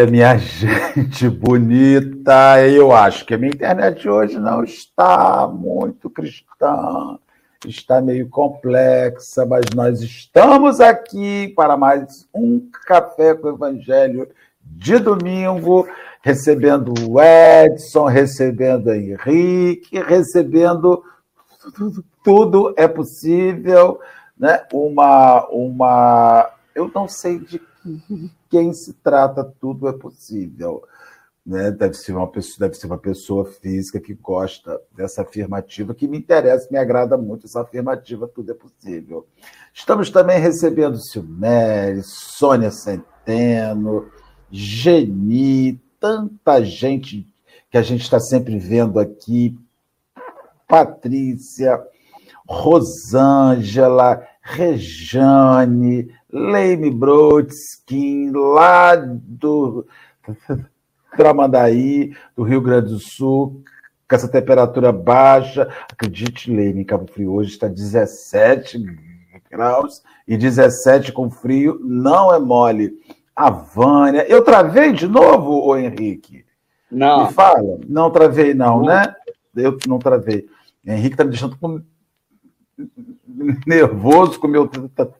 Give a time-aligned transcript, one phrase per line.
[0.00, 2.58] Dia, minha gente bonita.
[2.66, 7.18] Eu acho que a minha internet hoje não está muito cristã,
[7.66, 14.28] está meio complexa, mas nós estamos aqui para mais um Café com o Evangelho
[14.62, 15.86] de domingo,
[16.22, 21.02] recebendo o Edson, recebendo o Henrique, recebendo
[22.24, 24.00] tudo é possível,
[24.38, 24.62] né?
[24.72, 27.60] Uma, uma, eu não sei de
[28.50, 30.82] quem se trata, tudo é possível.
[31.46, 31.70] Né?
[31.70, 36.18] Deve, ser uma pessoa, deve ser uma pessoa física que gosta dessa afirmativa, que me
[36.18, 39.26] interessa, me agrada muito essa afirmativa, tudo é possível.
[39.72, 44.10] Estamos também recebendo Silmere, Sônia Centeno,
[44.50, 47.26] Geni, tanta gente
[47.70, 49.56] que a gente está sempre vendo aqui,
[50.66, 51.80] Patrícia,
[52.48, 59.86] Rosângela, Rejane, Leime Brodskin, lá do
[61.16, 63.62] Tramandaí, do Rio Grande do Sul,
[64.08, 65.68] com essa temperatura baixa.
[65.90, 68.78] Acredite, Leime, em Cabo Frio hoje está 17
[69.50, 72.92] graus e 17 com frio não é mole.
[73.34, 74.26] A Vânia.
[74.28, 76.44] Eu travei de novo, ô Henrique?
[76.90, 77.26] Não.
[77.26, 77.78] Me fala.
[77.88, 78.86] Não travei, não, não.
[78.86, 79.14] né?
[79.56, 80.46] Eu não travei.
[80.86, 81.82] Henrique está me deixando com
[83.66, 84.68] nervoso com meu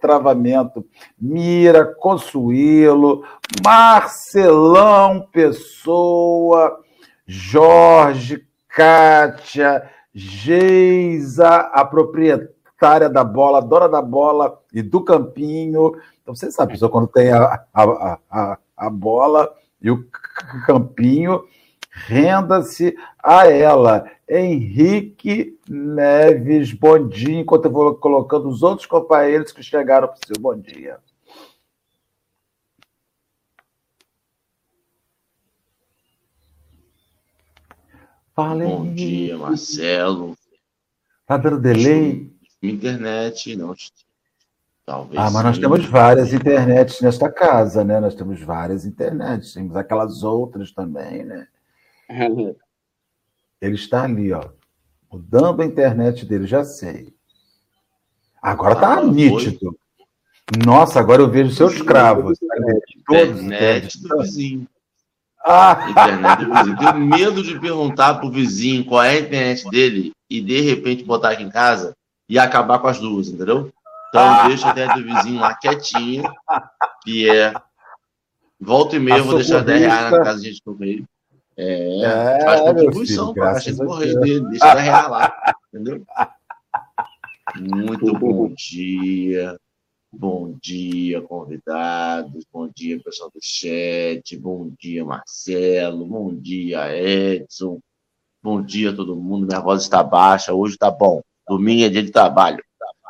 [0.01, 0.85] travamento.
[1.21, 3.25] Mira, Consuelo,
[3.65, 6.79] Marcelão Pessoa,
[7.27, 15.93] Jorge, Kátia, Geisa, a proprietária da bola, dona da bola e do campinho.
[16.23, 20.05] Então, você sabe, pessoa quando tem a, a, a, a bola e o
[20.67, 21.43] campinho,
[21.90, 24.11] renda-se a ela.
[24.28, 30.27] Henrique Neves, bom dia, enquanto eu vou colocando os outros companheiros que chegaram para o
[30.27, 30.98] seu bom dia.
[38.34, 38.95] Fala, Bom Henrique.
[38.95, 40.36] dia, Marcelo.
[41.27, 42.30] Tá dando delay?
[42.62, 43.74] Internet, não.
[44.84, 45.20] Talvez.
[45.20, 48.00] Ah, mas nós temos várias internets nesta casa, né?
[48.00, 51.46] Nós temos várias internets, temos aquelas outras também, né?
[53.61, 54.51] Ele está ali, ó,
[55.11, 57.15] mudando a internet dele, já sei.
[58.43, 59.59] Agora tá ah, nítido.
[59.61, 60.65] Foi.
[60.65, 62.39] Nossa, agora eu vejo seus cravos.
[63.09, 64.67] Internet do vizinho.
[65.45, 65.87] Ah.
[65.91, 66.77] Internet do vizinho.
[66.79, 71.31] Tenho medo de perguntar pro vizinho qual é a internet dele e de repente botar
[71.31, 71.95] aqui em casa
[72.29, 73.73] e acabar com as duas, entendeu?
[74.09, 76.31] Então deixa a internet do vizinho lá quietinha,
[77.05, 77.55] que é.
[78.63, 81.07] Volta e meia, eu vou deixar 10 reais na casa de gente com ele.
[81.63, 86.07] É, é faz contribuição para a gente correr dele, deixa ela real lá, entendeu?
[87.57, 89.59] Muito bom dia.
[90.13, 92.45] Bom dia, convidados.
[92.53, 94.37] Bom dia, pessoal do chat.
[94.39, 96.07] Bom dia, Marcelo.
[96.07, 97.79] Bom dia, Edson.
[98.42, 99.47] Bom dia, todo mundo.
[99.47, 100.55] Minha voz está baixa.
[100.55, 101.23] Hoje está bom.
[101.47, 102.65] Domingo é dia de trabalho.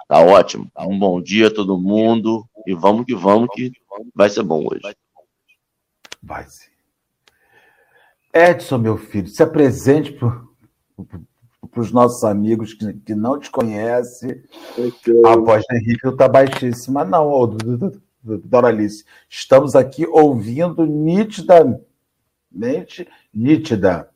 [0.08, 0.70] Tá ótimo.
[0.76, 2.44] Um bom dia a todo mundo.
[2.66, 3.72] E vamos que vamos, que
[4.14, 4.82] vai ser bom hoje.
[6.22, 6.69] Vai ser.
[8.32, 14.42] Edson, meu filho, se apresente para os nossos amigos que, que, não te conhecem.
[15.26, 17.46] A voz do Henrique não está baixíssima, não, ô,
[18.22, 19.04] Doralice.
[19.28, 21.80] Estamos aqui ouvindo nitidamente,
[23.32, 24.08] nítida.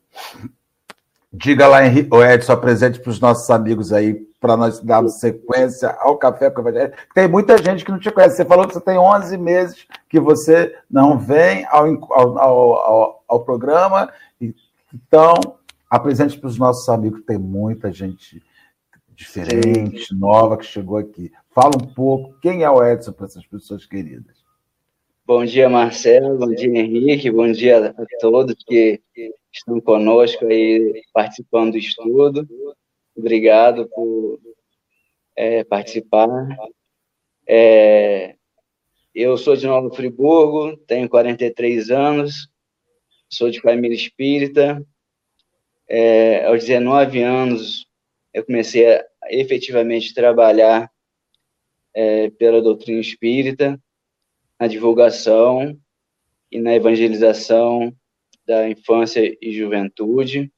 [1.33, 6.17] Diga lá, Henrique, Edson, apresente para os nossos amigos aí, para nós darmos sequência ao
[6.17, 6.93] Café com o Evangelho.
[7.13, 8.37] Tem muita gente que não te conhece.
[8.37, 13.24] Você falou que você tem 11 meses que você não vem ao, ao, ao, ao
[13.41, 14.13] programa.
[14.93, 15.35] Então,
[15.89, 18.43] apresente para os nossos amigos, tem muita gente
[19.09, 20.19] diferente, Sim.
[20.19, 21.33] nova, que chegou aqui.
[21.51, 24.45] Fala um pouco, quem é o Edson para essas pessoas queridas?
[25.27, 29.01] Bom dia, Marcelo, bom dia, Henrique, bom dia a todos que
[29.51, 32.47] estão conosco aí participando do estudo.
[33.17, 34.39] Obrigado por
[35.37, 36.29] é, participar.
[37.47, 38.35] É,
[39.15, 42.49] eu sou de Nova Friburgo, tenho 43 anos,
[43.35, 44.85] sou de família espírita.
[45.89, 47.87] É, aos 19 anos,
[48.33, 50.91] eu comecei a efetivamente trabalhar
[51.95, 53.81] é, pela doutrina espírita,
[54.59, 55.79] na divulgação
[56.51, 57.95] e na evangelização
[58.47, 60.51] da infância e juventude.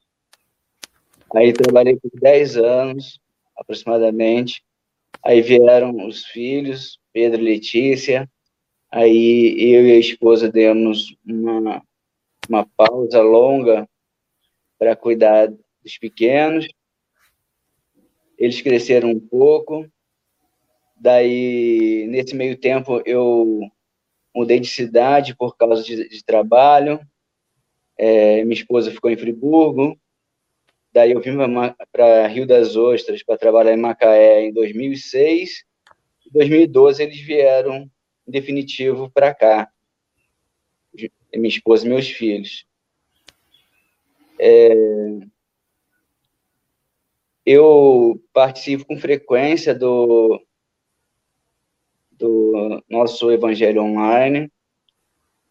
[1.35, 3.19] Aí trabalhei por 10 anos,
[3.55, 4.63] aproximadamente.
[5.23, 8.29] Aí vieram os filhos, Pedro e Letícia.
[8.91, 11.83] Aí eu e a esposa demos uma,
[12.47, 13.87] uma pausa longa
[14.77, 16.67] para cuidar dos pequenos.
[18.37, 19.89] Eles cresceram um pouco.
[20.95, 23.61] Daí, nesse meio tempo, eu
[24.35, 26.99] mudei de cidade por causa de, de trabalho.
[27.97, 29.99] É, minha esposa ficou em Friburgo.
[30.93, 31.31] Daí eu vim
[31.91, 35.63] para Rio das Ostras para trabalhar em Macaé em 2006.
[36.27, 37.89] Em 2012 eles vieram
[38.27, 39.69] em definitivo para cá.
[41.35, 42.65] Minha esposa e meus filhos.
[44.39, 44.73] É,
[47.45, 50.41] eu participo com frequência do,
[52.11, 54.51] do nosso Evangelho Online.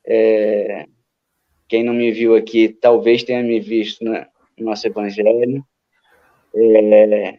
[0.05, 0.87] É,
[1.67, 4.27] quem não me viu aqui, talvez tenha me visto né,
[4.59, 5.65] no nosso Evangelho.
[6.55, 7.39] É,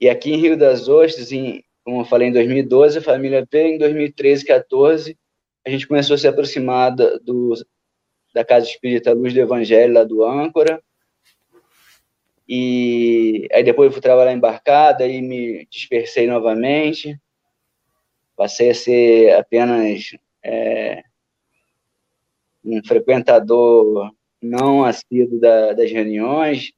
[0.00, 3.74] e aqui em Rio das Ostras, em, como eu falei, em 2012, a família veio,
[3.74, 5.18] em 2013, 14,
[5.68, 7.54] a gente começou a se aproximar da, do,
[8.34, 10.82] da Casa Espírita Luz do Evangelho, lá do Âncora,
[12.48, 17.20] e aí depois eu fui trabalhar embarcada e me dispersei novamente.
[18.34, 21.02] Passei a ser apenas é,
[22.64, 24.10] um frequentador
[24.40, 26.72] não assíduo da, das reuniões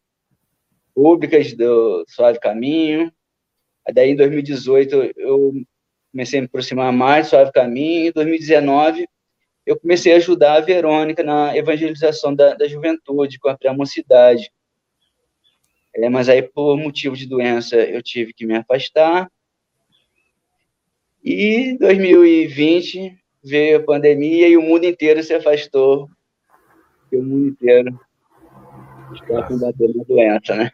[0.93, 3.13] públicas do Suave Caminho.
[3.93, 5.53] Daí, em 2018, eu
[6.11, 8.09] comecei a me aproximar mais do Suave Caminho.
[8.09, 9.07] Em 2019,
[9.67, 14.51] eu comecei a ajudar a Verônica na evangelização da, da juventude, com a pré-mocidade.
[15.95, 19.31] É, mas aí, por motivo de doença, eu tive que me afastar.
[21.23, 26.09] E 2020 veio a pandemia e o mundo inteiro se afastou.
[27.13, 28.01] E o mundo inteiro
[29.13, 30.71] está combatendo a doença, né?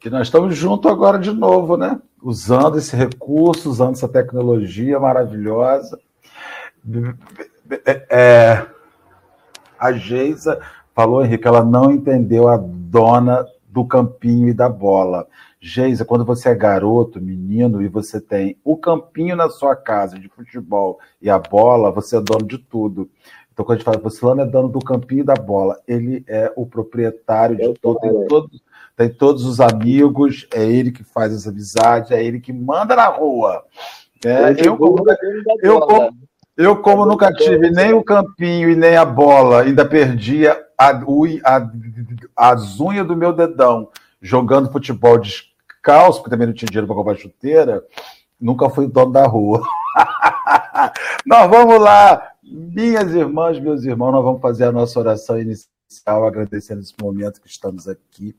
[0.00, 2.00] Que nós estamos juntos agora de novo, né?
[2.22, 5.98] Usando esse recurso, usando essa tecnologia maravilhosa.
[8.10, 8.66] É,
[9.78, 10.60] a Geisa
[10.94, 15.26] falou, Henrique, ela não entendeu a dona do campinho e da bola.
[15.60, 20.28] Geisa, quando você é garoto, menino, e você tem o campinho na sua casa de
[20.28, 23.08] futebol e a bola, você é dono de tudo.
[23.52, 26.50] Então, quando a gente fala, você é dono do campinho e da bola, ele é
[26.56, 28.62] o proprietário de tudo, tem todos,
[29.00, 33.06] tem todos os amigos, é ele que faz as amizades, é ele que manda na
[33.06, 33.64] rua.
[34.22, 35.02] É, eu, como,
[35.62, 36.10] eu, como,
[36.54, 41.70] eu, como nunca tive nem o campinho e nem a bola, ainda perdia a, a,
[42.36, 43.88] as unhas do meu dedão
[44.20, 47.82] jogando futebol descalço, porque também não tinha dinheiro para comprar chuteira,
[48.38, 49.62] nunca fui dono da rua.
[51.24, 56.82] nós vamos lá, minhas irmãs, meus irmãos, nós vamos fazer a nossa oração inicial, agradecendo
[56.82, 58.36] esse momento que estamos aqui,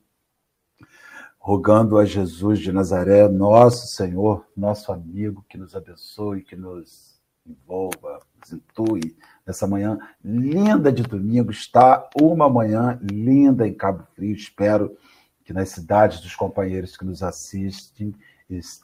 [1.42, 8.20] rogando a Jesus de Nazaré, nosso Senhor, nosso amigo, que nos abençoe, que nos envolva,
[8.40, 11.50] nos intui, nessa manhã linda de domingo.
[11.50, 14.36] Está uma manhã linda em Cabo Frio.
[14.36, 14.96] Espero
[15.44, 18.14] que nas cidades dos companheiros que nos assistem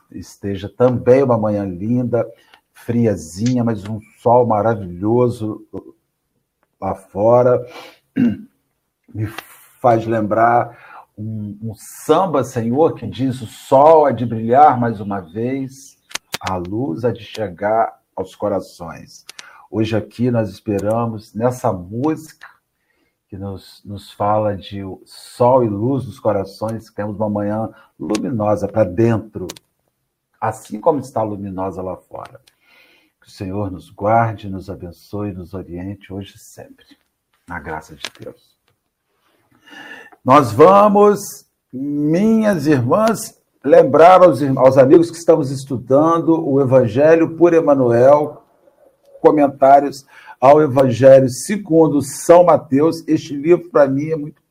[0.10, 2.28] esteja também uma manhã linda,
[2.74, 5.64] friazinha, mas um sol maravilhoso
[6.82, 7.64] lá fora.
[9.14, 9.28] Me
[9.80, 10.87] faz lembrar
[11.18, 15.98] um, um samba, Senhor, que diz: o sol há de brilhar mais uma vez,
[16.40, 19.26] a luz há de chegar aos corações.
[19.70, 22.48] Hoje aqui nós esperamos, nessa música
[23.28, 27.70] que nos, nos fala de sol e luz nos corações, que temos uma manhã
[28.00, 29.48] luminosa para dentro,
[30.40, 32.40] assim como está luminosa lá fora.
[33.20, 36.86] Que o Senhor nos guarde, nos abençoe, nos oriente hoje e sempre,
[37.46, 38.58] na graça de Deus.
[40.24, 41.20] Nós vamos,
[41.72, 48.44] minhas irmãs, lembrar aos, aos amigos que estamos estudando o Evangelho por Emmanuel,
[49.22, 50.06] comentários
[50.40, 53.04] ao Evangelho segundo São Mateus.
[53.08, 54.42] Este livro, para mim, é muito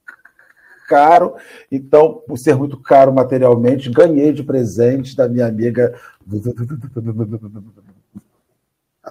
[0.88, 1.35] caro,
[1.70, 5.99] então, por ser muito caro materialmente, ganhei de presente da minha amiga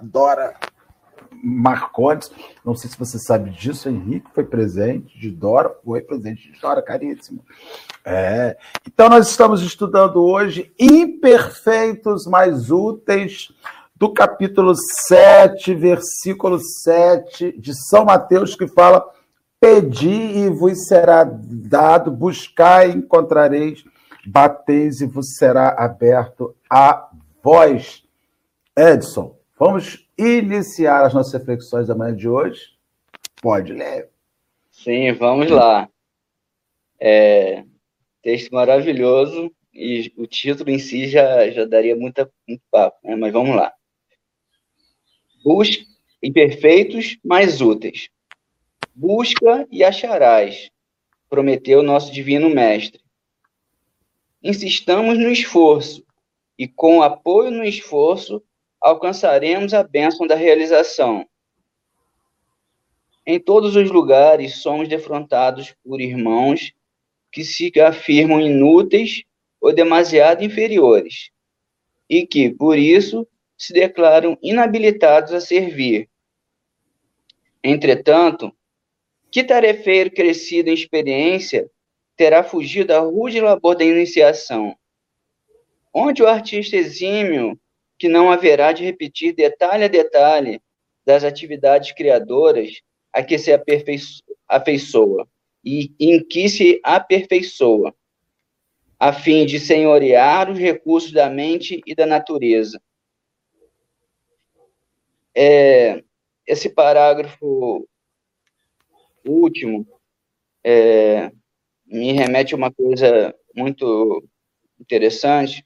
[0.02, 0.54] Dora
[1.46, 2.32] Marcondes.
[2.66, 6.82] Não sei se você sabe disso, Henrique foi presente de Dora, foi presente de Dora,
[6.82, 7.46] caríssimo.
[8.04, 8.58] É.
[8.88, 13.52] Então, nós estamos estudando hoje Imperfeitos mais Úteis
[13.96, 14.74] do capítulo
[15.08, 19.06] 7, versículo 7 de São Mateus, que fala:
[19.60, 23.86] Pedi e vos será dado, buscai e encontrareis,
[24.26, 27.08] bateis e vos será aberto a
[27.44, 28.04] vós.
[28.76, 32.76] Edson, vamos iniciar as nossas reflexões da manhã de hoje?
[33.42, 34.10] Pode ler.
[34.72, 35.90] Sim, vamos lá.
[37.00, 37.64] É,
[38.22, 43.16] texto maravilhoso e o título em si já, já daria muita, muito papo, né?
[43.16, 43.74] mas vamos lá.
[45.44, 45.86] Busca
[46.24, 48.10] imperfeitos, mas úteis.
[48.96, 50.72] Busca e acharás,
[51.30, 53.02] prometeu nosso divino mestre.
[54.42, 56.06] Insistamos no esforço,
[56.58, 58.42] e com apoio no esforço,
[58.86, 61.28] alcançaremos a bênção da realização.
[63.26, 66.72] Em todos os lugares somos defrontados por irmãos
[67.32, 69.24] que se afirmam inúteis
[69.60, 71.32] ou demasiado inferiores,
[72.08, 73.28] e que, por isso,
[73.58, 76.08] se declaram inabilitados a servir.
[77.64, 78.56] Entretanto,
[79.32, 81.68] que tarefeiro crescido em experiência
[82.16, 84.78] terá fugido da rude labor da iniciação?
[85.92, 87.60] Onde o artista exímio,
[87.98, 90.62] que não haverá de repetir detalhe a detalhe
[91.06, 92.82] das atividades criadoras
[93.14, 93.52] a que se
[94.48, 95.28] afeiçoa
[95.64, 97.96] e em que se aperfeiçoa,
[99.00, 102.82] a fim de senhorear os recursos da mente e da natureza.
[105.34, 106.04] É,
[106.48, 107.88] esse parágrafo
[109.26, 109.88] último
[110.64, 111.32] é,
[111.86, 114.24] me remete a uma coisa muito
[114.80, 115.66] interessante,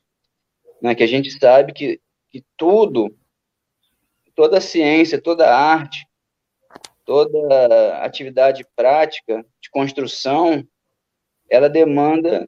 [0.82, 3.16] né, que a gente sabe que, que tudo,
[4.36, 6.08] toda a ciência, toda a arte,
[7.06, 10.68] toda atividade prática de construção,
[11.50, 12.48] ela demanda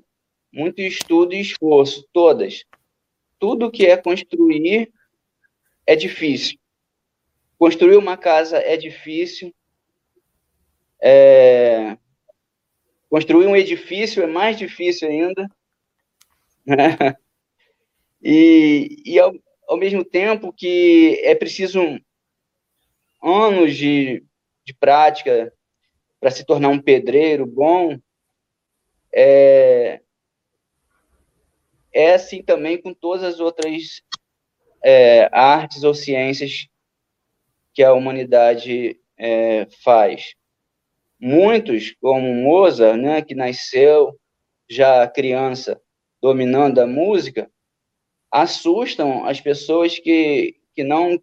[0.54, 2.64] muito estudo e esforço, todas.
[3.40, 4.92] Tudo que é construir
[5.88, 6.60] é difícil.
[7.58, 9.54] Construir uma casa é difícil.
[11.02, 11.98] É...
[13.10, 15.48] Construir um edifício é mais difícil ainda.
[16.66, 17.16] Né?
[18.22, 19.20] E, e
[19.72, 21.80] ao, mesmo tempo que é preciso
[23.24, 24.24] anos de,
[24.66, 25.54] de prática
[26.20, 27.98] para se tornar um pedreiro bom,
[29.14, 30.02] é,
[31.94, 34.02] é assim também com todas as outras
[34.84, 36.68] é, artes ou ciências
[37.74, 40.34] que a humanidade é, faz.
[41.20, 44.20] Muitos, como Mozart, né, que nasceu
[44.70, 45.80] já criança
[46.22, 47.51] dominando a música,
[48.32, 51.22] assustam as pessoas que, que não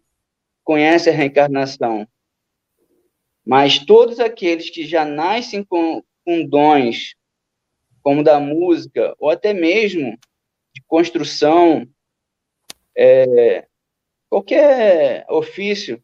[0.63, 2.07] conhecem a reencarnação.
[3.45, 7.15] Mas todos aqueles que já nascem com, com dons,
[8.03, 10.17] como da música, ou até mesmo
[10.73, 11.87] de construção,
[12.95, 13.65] é,
[14.29, 16.03] qualquer ofício,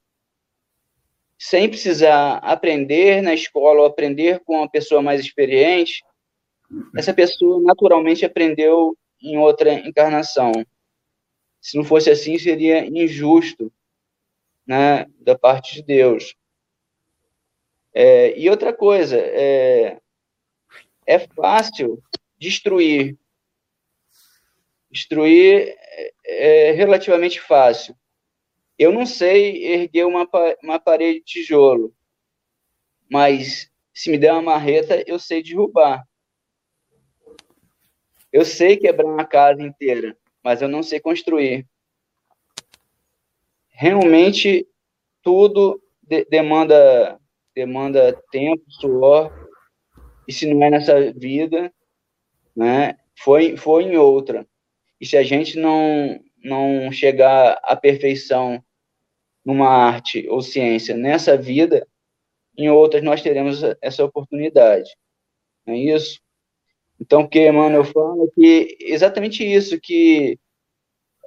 [1.38, 6.03] sem precisar aprender na escola ou aprender com uma pessoa mais experiente,
[6.97, 10.51] essa pessoa naturalmente aprendeu em outra encarnação.
[11.65, 13.74] Se não fosse assim, seria injusto
[14.67, 16.36] né, da parte de Deus.
[17.91, 20.00] É, e outra coisa, é,
[21.07, 22.03] é fácil
[22.38, 23.17] destruir
[24.91, 25.75] Destruir
[26.24, 27.98] é, é relativamente fácil.
[28.77, 30.29] Eu não sei erguer uma,
[30.62, 31.95] uma parede de tijolo,
[33.10, 36.07] mas se me der uma marreta, eu sei derrubar.
[38.31, 41.67] Eu sei quebrar uma casa inteira, mas eu não sei construir.
[43.71, 44.67] Realmente,
[45.23, 47.19] tudo de demanda,
[47.55, 49.33] demanda tempo, suor,
[50.27, 51.73] e se não é nessa vida,
[52.55, 54.47] né, foi, foi em outra.
[55.01, 58.63] E se a gente não, não chegar à perfeição
[59.43, 61.87] numa arte ou ciência nessa vida,
[62.55, 64.95] em outras nós teremos essa oportunidade.
[65.65, 66.21] Não é isso?
[66.99, 70.39] Então, o que Emmanuel fala é que exatamente isso, que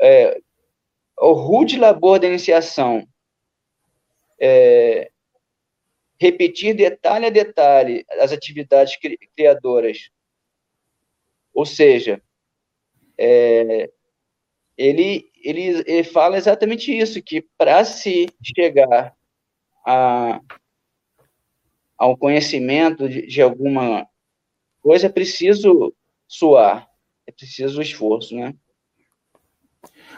[0.01, 0.41] é,
[1.19, 3.07] o rude labor da iniciação,
[4.41, 5.11] é,
[6.21, 8.97] repetir detalhe a detalhe as atividades
[9.37, 10.11] criadoras,
[11.53, 12.23] ou seja,
[13.17, 13.91] é,
[14.77, 19.15] ele, ele, ele fala exatamente isso, que para se chegar
[19.85, 20.41] a,
[21.97, 24.09] ao conhecimento de, de, alguma
[24.89, 25.93] coisa, é preciso
[26.27, 26.87] suar,
[27.27, 28.55] é preciso esforço, né?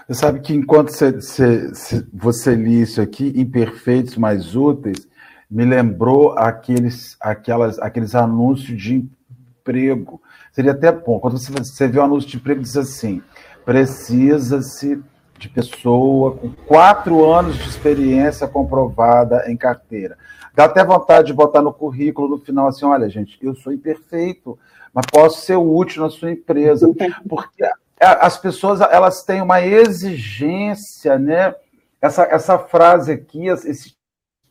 [0.06, 5.08] Você sabe que enquanto você, você, você li isso aqui, imperfeitos mais úteis,
[5.50, 10.20] me lembrou aqueles, aquelas, aqueles anúncios de emprego
[10.52, 13.22] Seria até bom, quando você, você vê o um anúncio de emprego, diz assim:
[13.64, 15.00] precisa-se
[15.38, 20.18] de pessoa com quatro anos de experiência comprovada em carteira.
[20.60, 24.58] Dá até vontade de botar no currículo no final assim: olha, gente, eu sou imperfeito,
[24.92, 26.86] mas posso ser útil na sua empresa.
[27.26, 27.64] Porque
[27.98, 31.54] as pessoas elas têm uma exigência, né?
[31.98, 33.94] Essa, essa frase aqui, esse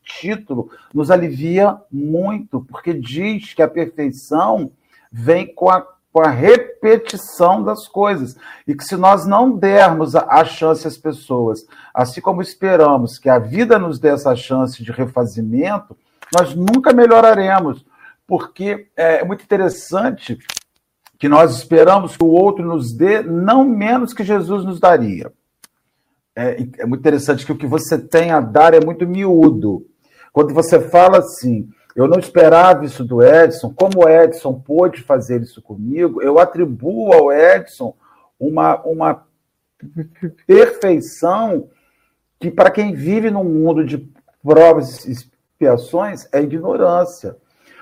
[0.03, 4.71] título, nos alivia muito, porque diz que a perfeição
[5.11, 8.35] vem com a, com a repetição das coisas.
[8.67, 13.39] E que se nós não dermos a, chance às pessoas, assim como esperamos que a
[13.39, 15.95] vida nos dê essa chance de refazimento,
[16.35, 17.85] nós nunca melhoraremos.
[18.27, 20.37] Porque é muito interessante
[21.17, 25.31] que nós esperamos que o outro nos dê não menos que Jesus nos daria.
[26.35, 29.85] é, é muito interessante que o que você tem a dar é muito miúdo.
[30.31, 35.41] Quando você fala assim, eu não esperava isso do Edson, como o Edson pôde fazer
[35.41, 37.95] isso comigo, eu atribuo ao Edson
[38.39, 39.23] uma, uma
[40.45, 41.69] perfeição
[42.39, 44.09] que, para quem vive num mundo de
[44.41, 47.35] provas e expiações, é ignorância.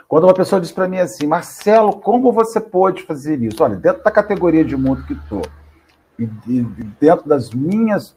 [0.07, 3.61] Quando uma pessoa diz para mim assim, Marcelo, como você pôde fazer isso?
[3.61, 5.41] Olha, dentro da categoria de mundo que estou,
[6.17, 6.61] e, e
[6.99, 8.15] dentro das minhas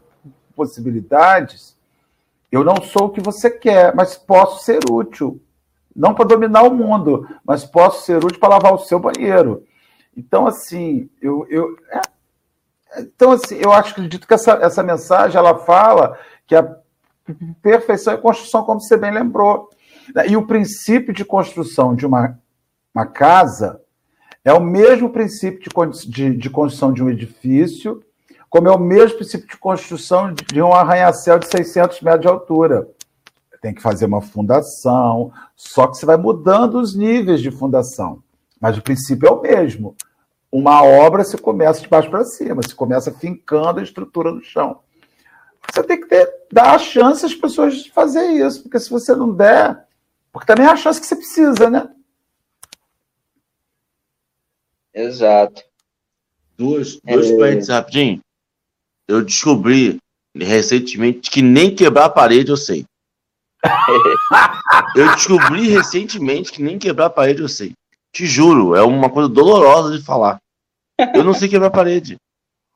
[0.55, 1.77] possibilidades,
[2.51, 5.41] eu não sou o que você quer, mas posso ser útil.
[6.01, 9.65] Não para dominar o mundo, mas posso ser útil para lavar o seu banheiro.
[10.17, 12.01] Então, assim, eu, eu é,
[13.01, 16.75] então, assim, eu acho, acredito que essa, essa mensagem ela fala que a
[17.61, 19.69] perfeição é construção, como você bem lembrou.
[20.27, 22.39] E o princípio de construção de uma,
[22.95, 23.79] uma casa
[24.43, 28.03] é o mesmo princípio de, de, de construção de um edifício,
[28.49, 32.29] como é o mesmo princípio de construção de, de um arranha-céu de 600 metros de
[32.29, 32.89] altura.
[33.61, 38.23] Tem que fazer uma fundação, só que você vai mudando os níveis de fundação.
[38.61, 39.95] Mas o princípio é o mesmo.
[40.51, 44.81] Uma obra se começa de baixo para cima, se começa fincando a estrutura no chão.
[45.71, 49.15] Você tem que ter, dar a chance às pessoas de fazer isso, porque se você
[49.15, 49.87] não der,
[50.33, 51.89] porque também é a chance que você precisa, né?
[54.93, 55.63] Exato.
[56.57, 57.73] Dois, dois é...
[57.73, 58.21] rapidinho.
[59.07, 59.99] Eu descobri
[60.35, 62.85] recentemente que nem quebrar a parede eu sei.
[64.97, 67.73] eu descobri recentemente que nem quebrar a parede eu sei.
[68.13, 70.41] Te juro, é uma coisa dolorosa de falar.
[71.15, 72.17] Eu não sei quebrar parede.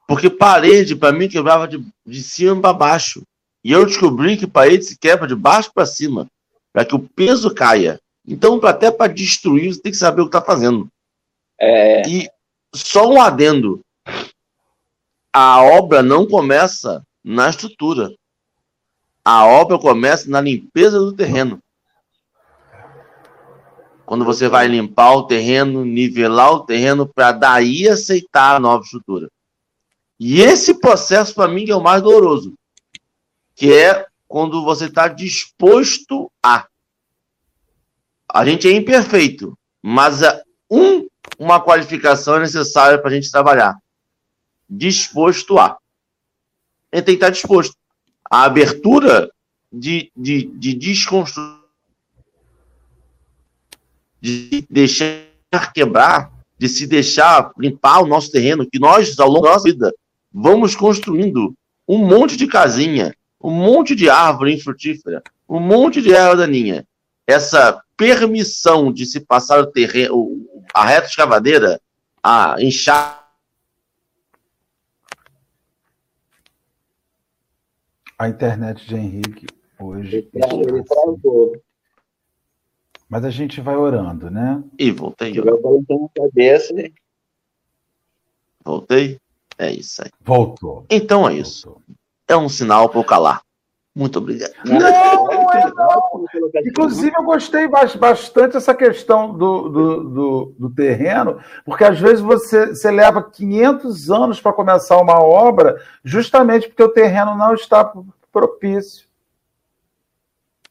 [0.06, 3.22] Porque parede, para mim, quebrava de, de cima para baixo.
[3.64, 6.26] E eu descobri que parede se quebra de baixo para cima,
[6.72, 7.98] para que o peso caia.
[8.26, 10.88] Então, até para destruir, você tem que saber o que está fazendo.
[11.58, 12.06] É...
[12.08, 12.28] E
[12.74, 13.80] só um adendo:
[15.32, 18.12] a obra não começa na estrutura.
[19.24, 21.58] A obra começa na limpeza do terreno.
[24.04, 29.30] Quando você vai limpar o terreno, nivelar o terreno, para daí aceitar a nova estrutura.
[30.20, 32.52] E esse processo, para mim, é o mais doloroso.
[33.56, 36.66] Que é quando você está disposto a.
[38.28, 40.20] A gente é imperfeito, mas
[40.70, 41.06] um,
[41.38, 43.78] uma qualificação é necessária para a gente trabalhar.
[44.68, 45.78] Disposto a.
[46.92, 47.74] A gente tem que estar tá disposto.
[48.34, 49.30] A abertura
[49.72, 51.62] de, de, de desconstrução
[54.20, 59.52] de deixar quebrar, de se deixar limpar o nosso terreno, que nós, ao longo da
[59.52, 59.94] nossa vida,
[60.32, 61.54] vamos construindo
[61.86, 66.84] um monte de casinha, um monte de árvore infrutífera, um monte de erva daninha.
[67.28, 70.44] Essa permissão de se passar o terreno,
[70.74, 71.80] a reta escavadeira,
[72.20, 73.23] a enxar.
[78.18, 79.46] A internet de Henrique
[79.78, 80.28] hoje.
[80.32, 81.60] Ele travou.
[83.08, 84.62] Mas a gente vai orando, né?
[84.78, 85.38] E voltei.
[85.38, 86.74] Eu voltei a cabeça.
[88.64, 89.20] Voltei?
[89.58, 90.10] É isso aí.
[90.20, 90.86] Voltou.
[90.90, 91.68] Então é isso.
[91.68, 91.82] Voltou.
[92.26, 93.43] É um sinal para eu calar.
[93.94, 94.52] Muito obrigado.
[94.64, 96.24] Não, não é não.
[96.66, 102.74] Inclusive, eu gostei bastante essa questão do, do, do, do terreno, porque às vezes você,
[102.74, 107.92] você leva 500 anos para começar uma obra, justamente porque o terreno não está
[108.32, 109.06] propício.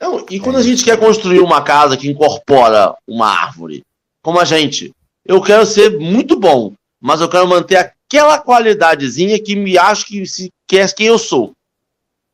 [0.01, 3.83] Não, e quando a gente quer construir uma casa que incorpora uma árvore,
[4.21, 4.93] como a gente,
[5.25, 10.25] eu quero ser muito bom, mas eu quero manter aquela qualidadezinha que me acho que,
[10.25, 11.53] se, que é quem eu sou.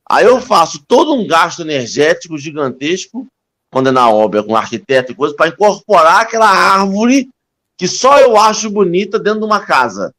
[0.10, 3.28] Aí eu faço todo um gasto energético gigantesco,
[3.72, 7.30] quando é na obra com arquiteto e coisa, para incorporar aquela árvore
[7.78, 10.14] que só eu acho bonita dentro de uma casa.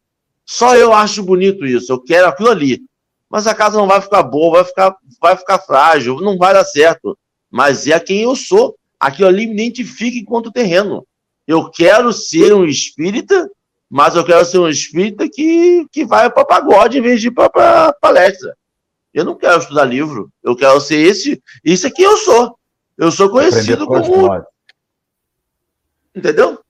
[0.46, 2.82] Só eu acho bonito isso, eu quero aquilo ali.
[3.28, 6.64] Mas a casa não vai ficar boa, vai ficar, vai ficar frágil, não vai dar
[6.64, 7.16] certo
[7.50, 8.76] mas é quem eu sou.
[8.98, 11.04] Aquilo ali me identifica enquanto terreno.
[11.46, 13.50] Eu quero ser um espírita,
[13.90, 17.32] mas eu quero ser um espírita que, que vai para pagode em vez de ir
[17.32, 18.54] para palestra.
[19.12, 20.30] Eu não quero estudar livro.
[20.42, 21.42] Eu quero ser esse.
[21.64, 22.56] Isso é quem eu sou.
[22.96, 24.44] Eu sou conhecido como.
[26.14, 26.60] Entendeu?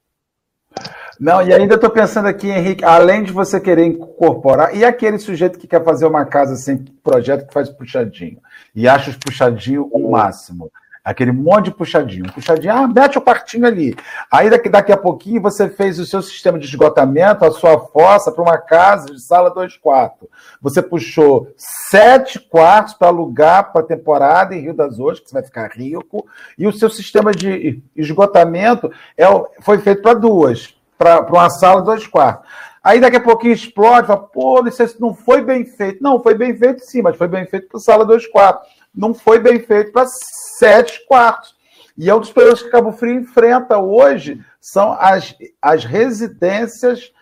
[1.21, 5.59] Não, e ainda estou pensando aqui, Henrique, além de você querer incorporar, e aquele sujeito
[5.59, 8.41] que quer fazer uma casa sem projeto que faz puxadinho,
[8.75, 10.73] e acha os puxadinhos o máximo.
[11.05, 12.33] Aquele monte de puxadinho.
[12.33, 13.97] Puxadinho, ah, mete o quartinho ali.
[14.31, 18.31] Aí daqui, daqui a pouquinho você fez o seu sistema de esgotamento, a sua fossa
[18.31, 20.29] para uma casa de sala dois quartos.
[20.61, 25.35] Você puxou sete quartos para alugar para a temporada em Rio das Ostras, que você
[25.35, 26.27] vai ficar rico,
[26.59, 29.25] e o seu sistema de esgotamento é,
[29.61, 32.47] foi feito para duas para uma sala, dois quartos.
[32.83, 36.03] Aí daqui a pouquinho explode, fala, pô, isso não foi bem feito.
[36.03, 38.69] Não, foi bem feito sim, mas foi bem feito para sala 2 quartos.
[38.95, 41.55] Não foi bem feito para 7 quartos.
[41.97, 47.13] E é um dos problemas que Cabo Frio enfrenta hoje, são as, as residências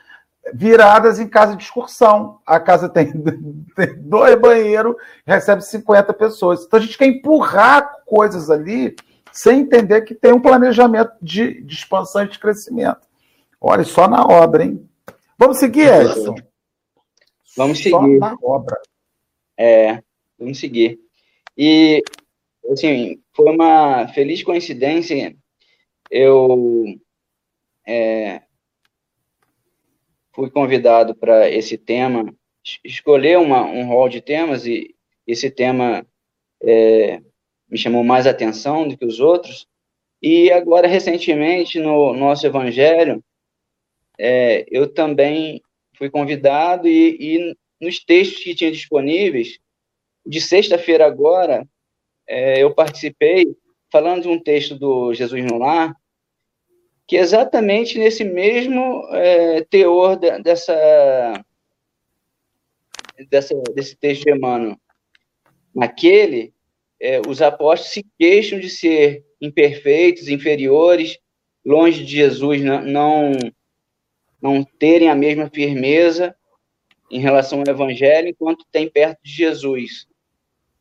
[0.52, 2.38] viradas em casa de excursão.
[2.46, 3.12] A casa tem,
[3.74, 4.94] tem dois banheiros,
[5.26, 6.64] recebe 50 pessoas.
[6.64, 8.94] Então a gente quer empurrar coisas ali
[9.32, 13.06] sem entender que tem um planejamento de, de expansão e de crescimento.
[13.60, 14.88] Olha, só na obra, hein?
[15.36, 16.34] Vamos seguir, Edson?
[17.56, 17.90] Vamos seguir.
[17.90, 18.80] Só na obra.
[19.56, 20.02] É,
[20.38, 21.00] vamos seguir.
[21.58, 22.04] E,
[22.70, 25.36] assim, foi uma feliz coincidência
[26.10, 26.84] eu
[27.86, 28.42] é,
[30.32, 32.32] fui convidado para esse tema,
[32.84, 34.94] escolher uma, um rol de temas e
[35.26, 36.06] esse tema
[36.62, 37.20] é,
[37.68, 39.66] me chamou mais atenção do que os outros.
[40.22, 43.22] E agora, recentemente, no nosso Evangelho,
[44.18, 45.62] é, eu também
[45.96, 49.58] fui convidado e, e, nos textos que tinha disponíveis,
[50.28, 51.66] de sexta-feira agora,
[52.26, 53.46] é, eu participei
[53.90, 55.96] falando de um texto do Jesus no Lar,
[57.06, 61.42] que é exatamente nesse mesmo é, teor de, dessa,
[63.30, 64.76] dessa, desse texto de Emmanuel.
[65.74, 66.52] Naquele,
[67.00, 71.18] é, os apóstolos se queixam de ser imperfeitos, inferiores,
[71.64, 73.32] longe de Jesus, não, não,
[74.42, 76.36] não terem a mesma firmeza
[77.10, 80.06] em relação ao Evangelho, enquanto tem perto de Jesus.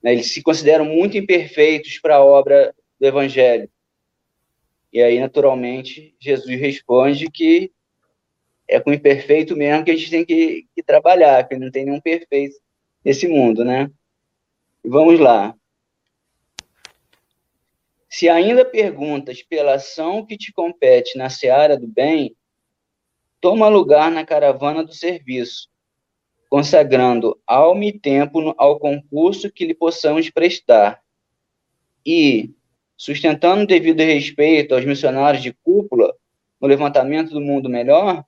[0.01, 3.69] Né, eles se consideram muito imperfeitos para a obra do Evangelho.
[4.91, 7.71] E aí, naturalmente, Jesus responde que
[8.67, 11.85] é com o imperfeito mesmo que a gente tem que, que trabalhar, que não tem
[11.85, 12.55] nenhum perfeito
[13.03, 13.89] nesse mundo, né?
[14.83, 15.55] Vamos lá.
[18.09, 22.35] Se ainda perguntas pela ação que te compete na seara do bem,
[23.39, 25.69] toma lugar na caravana do serviço,
[26.49, 31.01] consagrando alma e tempo ao concurso que lhe possamos prestar.
[32.05, 32.51] E,
[32.95, 36.13] sustentando devido respeito aos missionários de cúpula
[36.59, 38.23] no levantamento do mundo melhor,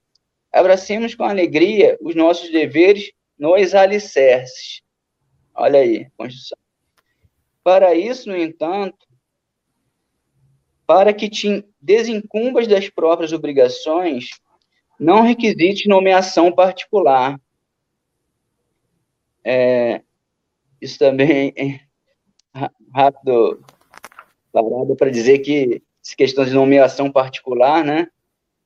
[0.51, 4.81] abracemos com alegria os nossos deveres nos alicerces.
[5.55, 6.57] Olha aí, Constituição.
[7.63, 9.07] Para isso, no entanto,
[10.85, 14.29] para que te desincumbas das próprias obrigações,
[14.99, 17.39] não requisite nomeação particular.
[19.43, 20.01] É,
[20.81, 21.79] isso também é
[22.93, 23.63] rápido
[24.51, 28.07] parado para dizer que essa questão de nomeação particular, né?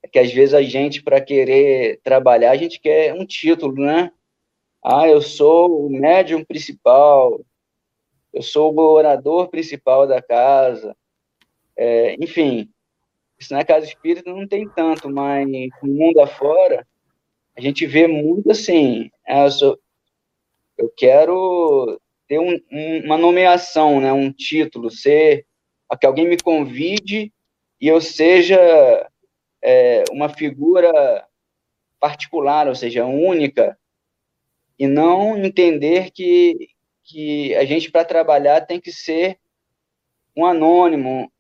[0.02, 4.12] É que às vezes a gente, para querer trabalhar, a gente quer um título, né?
[4.84, 7.40] Ah, eu sou o médium principal,
[8.34, 10.96] eu sou o orador principal da casa,
[11.76, 12.70] é, enfim,
[13.40, 15.48] isso na casa espírita não tem tanto, mas
[15.82, 16.86] no mundo afora,
[17.56, 19.80] a gente vê muito assim, é, eu, sou,
[20.78, 25.46] eu quero ter um, um, uma nomeação, né, um título, ser
[25.90, 27.32] a que alguém me convide
[27.80, 28.58] e eu seja
[29.62, 31.28] é, uma figura
[32.00, 33.78] particular, ou seja, única,
[34.78, 36.70] e não entender que,
[37.04, 39.38] que a gente, para trabalhar, tem que ser
[40.36, 41.32] um anônimo,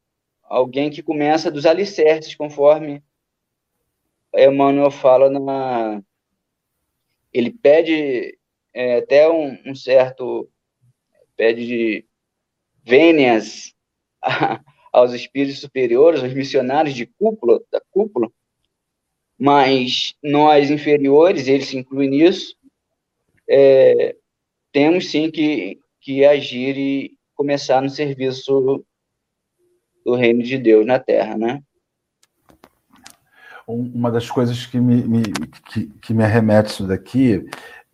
[0.43, 3.03] alguém que começa dos alicerces, conforme
[4.33, 6.01] Emmanuel fala na.
[7.31, 8.37] Ele pede
[8.73, 10.49] é, até um, um, certo.
[11.35, 12.05] pede de
[12.83, 13.73] vênias
[14.91, 18.31] aos espíritos superiores, aos missionários de cúpula, da cúpula,
[19.37, 22.55] mas nós inferiores, ele se inclui nisso,
[23.49, 24.15] é,
[24.71, 28.85] temos sim que, que agir e começar no serviço
[30.05, 31.61] do reino de Deus na Terra, né?
[33.65, 35.23] Uma das coisas que me, me
[35.71, 37.45] que, que me arremete isso daqui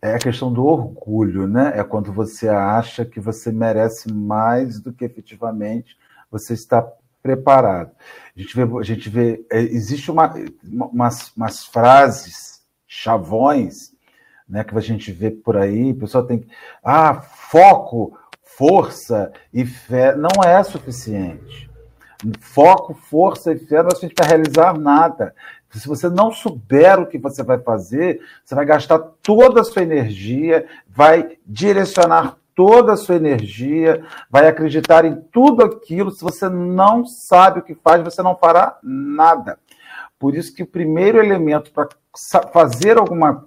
[0.02, 1.72] é a questão do orgulho, né?
[1.74, 5.96] É quando você acha que você merece mais do que efetivamente
[6.30, 6.86] você está
[7.22, 7.90] preparado.
[8.36, 10.32] A gente vê, a gente vê é, existe uma,
[10.64, 13.92] umas, umas frases, chavões,
[14.48, 16.48] né, que a gente vê por aí, o pessoal tem que.
[16.82, 21.70] Ah, foco, força e fé não é suficiente.
[22.40, 25.34] Foco, força e fé não é suficiente para realizar nada.
[25.78, 29.82] Se você não souber o que você vai fazer, você vai gastar toda a sua
[29.82, 36.10] energia, vai direcionar toda a sua energia, vai acreditar em tudo aquilo.
[36.10, 39.58] Se você não sabe o que faz, você não fará nada.
[40.18, 41.88] Por isso que o primeiro elemento para
[42.52, 43.46] fazer alguma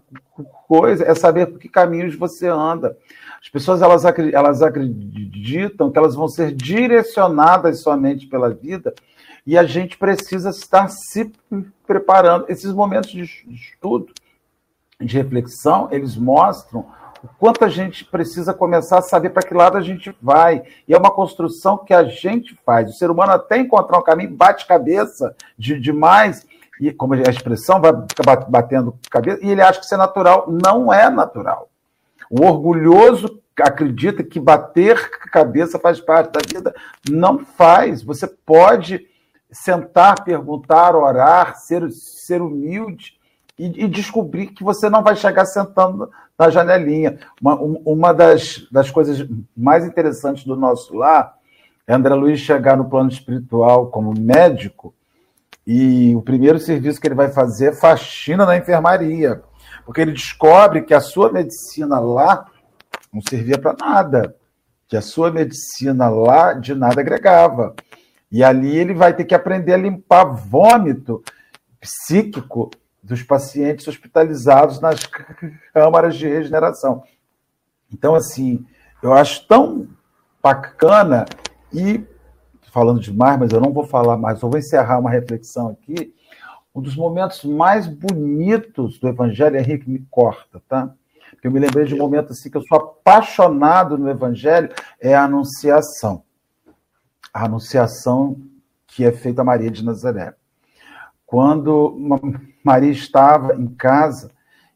[0.67, 2.97] coisa é saber por que caminhos você anda.
[3.43, 8.93] As pessoas elas, elas acreditam que elas vão ser direcionadas somente pela vida
[9.45, 11.29] e a gente precisa estar se
[11.85, 12.45] preparando.
[12.47, 14.13] Esses momentos de estudo
[14.97, 16.85] de reflexão, eles mostram
[17.21, 20.63] o quanto a gente precisa começar a saber para que lado a gente vai.
[20.87, 22.89] E é uma construção que a gente faz.
[22.89, 26.47] O ser humano até encontrar um caminho, bate cabeça de, demais,
[26.79, 27.91] e como a expressão, vai
[28.47, 30.45] batendo cabeça, e ele acha que isso é natural.
[30.49, 31.69] Não é natural.
[32.35, 36.73] O orgulhoso acredita que bater cabeça faz parte da vida.
[37.07, 38.01] Não faz.
[38.01, 39.05] Você pode
[39.51, 43.13] sentar, perguntar, orar, ser, ser humilde
[43.55, 47.19] e, e descobrir que você não vai chegar sentando na janelinha.
[47.39, 49.23] Uma, uma das, das coisas
[49.55, 51.35] mais interessantes do nosso lar
[51.85, 54.91] é André Luiz chegar no plano espiritual como médico
[55.67, 59.43] e o primeiro serviço que ele vai fazer é faxina na enfermaria,
[59.85, 62.45] porque ele descobre que a sua medicina lá
[63.11, 64.35] não servia para nada,
[64.87, 67.75] que a sua medicina lá de nada agregava.
[68.31, 71.23] E ali ele vai ter que aprender a limpar vômito
[71.79, 75.01] psíquico dos pacientes hospitalizados nas
[75.73, 77.03] câmaras de regeneração.
[77.91, 78.65] Então, assim,
[79.01, 79.87] eu acho tão
[80.41, 81.25] bacana
[81.71, 82.03] e
[82.71, 86.15] falando demais, mas eu não vou falar mais, eu vou encerrar uma reflexão aqui.
[86.75, 90.93] Um dos momentos mais bonitos do Evangelho, Henrique, me corta, tá?
[91.31, 95.13] Porque eu me lembrei de um momento assim que eu sou apaixonado no Evangelho, é
[95.13, 96.23] a Anunciação.
[97.33, 98.41] A Anunciação
[98.87, 100.33] que é feita a Maria de Nazaré.
[101.25, 101.97] Quando
[102.63, 104.31] Maria estava em casa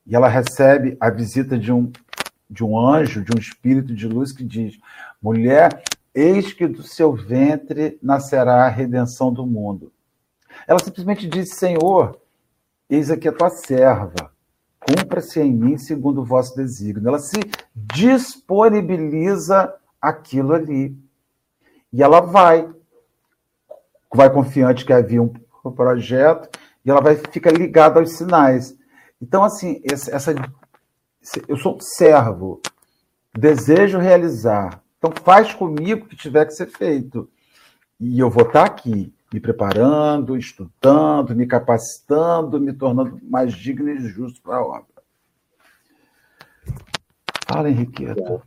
[0.05, 1.91] e ela recebe a visita de um,
[2.49, 4.77] de um anjo, de um espírito de luz que diz:
[5.21, 5.83] Mulher,
[6.13, 9.91] eis que do seu ventre nascerá a redenção do mundo.
[10.67, 12.19] Ela simplesmente diz: Senhor,
[12.89, 14.32] eis aqui a tua serva,
[14.80, 17.08] cumpra-se em mim segundo o vosso desígnio.
[17.08, 17.39] Ela se
[17.73, 20.95] disponibiliza aquilo ali.
[21.91, 22.69] E ela vai,
[24.13, 25.32] vai confiante que havia um
[25.73, 26.49] projeto,
[26.84, 28.75] e ela vai ficar ligada aos sinais.
[29.21, 30.36] Então, assim, essa, essa
[31.47, 32.62] eu sou um servo,
[33.34, 34.82] desejo realizar.
[34.97, 37.30] Então, faz comigo o que tiver que ser feito.
[37.99, 44.07] E eu vou estar aqui, me preparando, estudando, me capacitando, me tornando mais digno e
[44.09, 44.85] justo para a obra.
[47.47, 48.41] Fala, Henriqueta.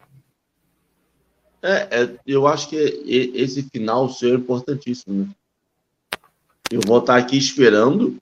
[1.63, 5.25] É, é, eu acho que esse final seu é importantíssimo.
[5.25, 5.29] Né?
[6.71, 8.21] Eu vou estar aqui esperando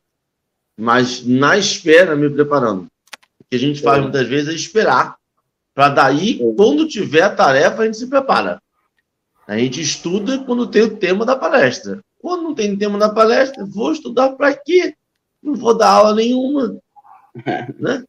[0.78, 2.86] mas na espera me preparando.
[3.40, 4.02] O que a gente faz é.
[4.02, 5.16] muitas vezes é esperar,
[5.74, 6.54] para daí, é.
[6.54, 8.62] quando tiver a tarefa, a gente se prepara.
[9.46, 12.00] A gente estuda quando tem o tema da palestra.
[12.18, 14.94] Quando não tem tema da palestra, vou estudar para quê?
[15.42, 16.76] Não vou dar aula nenhuma.
[17.78, 18.04] né?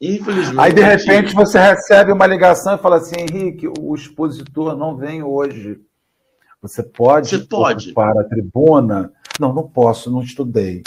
[0.00, 0.60] Infelizmente.
[0.60, 5.22] Aí, de repente, você recebe uma ligação e fala assim: Henrique, o expositor não vem
[5.22, 5.80] hoje.
[6.60, 7.92] Você pode, você pode.
[7.92, 9.12] para a tribuna?
[9.38, 10.82] Não, não posso, não estudei.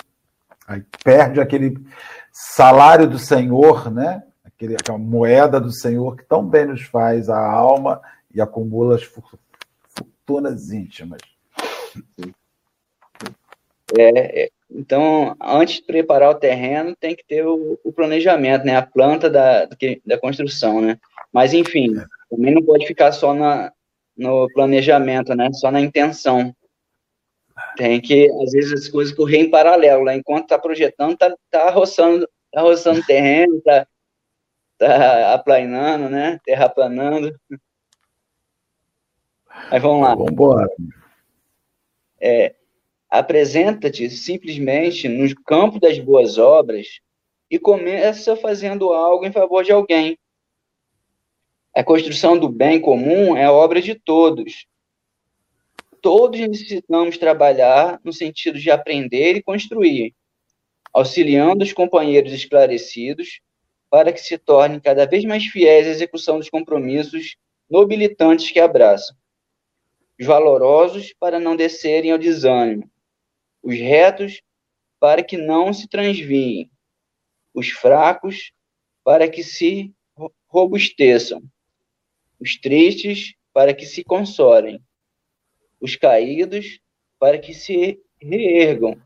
[0.67, 1.77] Aí perde aquele
[2.31, 4.23] salário do Senhor, né?
[4.43, 8.01] Aquele, aquela moeda do Senhor que tão bem nos faz a alma
[8.33, 11.21] e acumula as fortunas íntimas.
[13.97, 18.75] É, é, então, antes de preparar o terreno, tem que ter o, o planejamento, né?
[18.75, 19.67] A planta da,
[20.05, 20.97] da construção, né?
[21.33, 22.05] Mas, enfim, é.
[22.29, 23.71] também não pode ficar só na,
[24.15, 25.51] no planejamento, né?
[25.53, 26.55] Só na intenção.
[27.75, 30.05] Tem que, às vezes, as coisas correrem em paralelo.
[30.05, 30.15] Né?
[30.15, 33.87] Enquanto está projetando, está tá roçando, tá roçando terreno, está
[34.77, 36.39] tá aplanando, né?
[36.45, 37.35] Terraplanando.
[39.71, 40.15] Mas vamos lá.
[40.15, 40.69] Vamos embora.
[42.21, 42.55] É,
[43.09, 46.99] Apresenta-te simplesmente no campo das boas obras
[47.49, 50.17] e começa fazendo algo em favor de alguém.
[51.73, 54.67] A construção do bem comum é obra de todos,
[56.01, 60.13] todos necessitamos trabalhar no sentido de aprender e construir,
[60.93, 63.41] auxiliando os companheiros esclarecidos
[63.89, 67.35] para que se tornem cada vez mais fiéis à execução dos compromissos
[67.69, 69.15] nobilitantes que abraçam,
[70.19, 72.89] os valorosos para não descerem ao desânimo,
[73.61, 74.41] os retos
[74.99, 76.69] para que não se transviem,
[77.53, 78.51] os fracos
[79.03, 79.93] para que se
[80.47, 81.41] robusteçam,
[82.39, 84.81] os tristes para que se consolem,
[85.79, 86.79] os caídos
[87.17, 89.01] para que se reergam,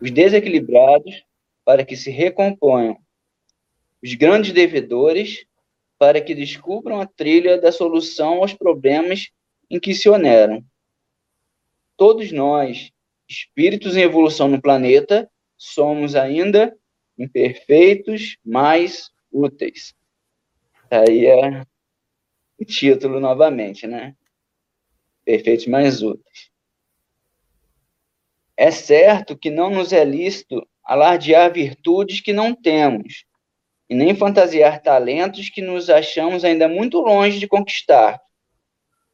[0.00, 1.24] os desequilibrados
[1.64, 2.98] para que se recomponham,
[4.02, 5.44] os grandes devedores
[5.98, 9.30] para que descubram a trilha da solução aos problemas
[9.70, 10.64] em que se oneram.
[11.96, 12.90] Todos nós,
[13.32, 16.76] espíritos em evolução no planeta, somos ainda
[17.18, 19.94] imperfeitos, mais úteis.
[20.90, 21.64] Aí é
[22.58, 24.14] o título novamente, né?
[25.24, 26.50] perfeitos mais úteis.
[28.56, 33.24] É certo que não nos é lícito alardear virtudes que não temos,
[33.88, 38.20] e nem fantasiar talentos que nos achamos ainda muito longe de conquistar,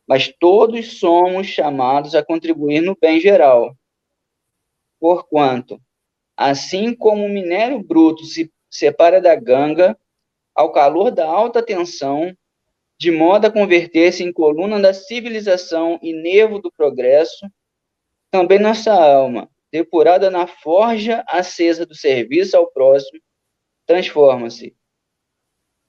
[0.07, 3.77] mas todos somos chamados a contribuir no bem geral.
[5.01, 5.81] Porquanto,
[6.37, 9.99] assim como o minério bruto se separa da ganga
[10.55, 12.37] ao calor da alta tensão,
[12.99, 17.49] de modo a converter-se em coluna da civilização e nervo do progresso,
[18.31, 23.21] também nossa alma, depurada na forja acesa do serviço ao próximo,
[23.87, 24.77] transforma-se,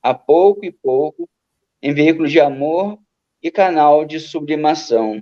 [0.01, 1.29] a pouco e pouco,
[1.81, 2.99] em veículo de amor
[3.41, 5.21] e canal de sublimação.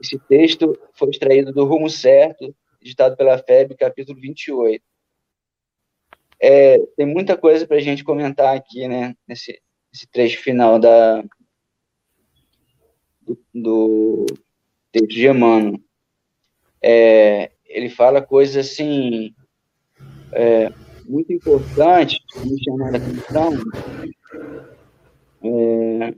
[0.00, 4.82] Esse texto foi extraído do Rumo Certo, editado pela FEB, capítulo 28.
[6.40, 9.60] É, tem muita coisa para a gente comentar aqui, né, nesse,
[9.92, 11.22] nesse trecho final da,
[13.20, 14.26] do, do
[14.92, 15.80] texto de Emmanuel.
[16.80, 19.34] É, ele fala coisas assim
[20.32, 20.72] é,
[21.08, 23.52] muito importantes me chamaram a atenção.
[25.42, 26.14] É,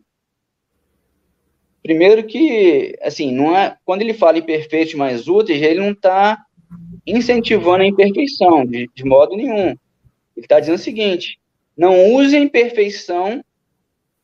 [1.83, 6.39] primeiro que, assim, não é, quando ele fala em perfeitos mais úteis, ele não está
[7.07, 9.69] incentivando a imperfeição, de, de modo nenhum.
[10.37, 11.41] Ele está dizendo o seguinte,
[11.77, 13.45] não use a imperfeição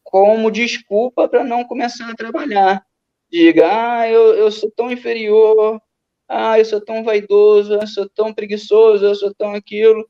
[0.03, 2.85] como desculpa para não começar a trabalhar.
[3.31, 5.81] Diga, ah, eu, eu sou tão inferior,
[6.29, 10.09] ah, eu sou tão vaidoso, eu sou tão preguiçoso, eu sou tão aquilo.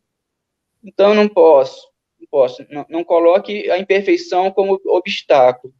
[0.85, 1.89] Então, não posso,
[2.21, 2.67] não posso.
[2.71, 5.73] Não, não coloque a imperfeição como obstáculo.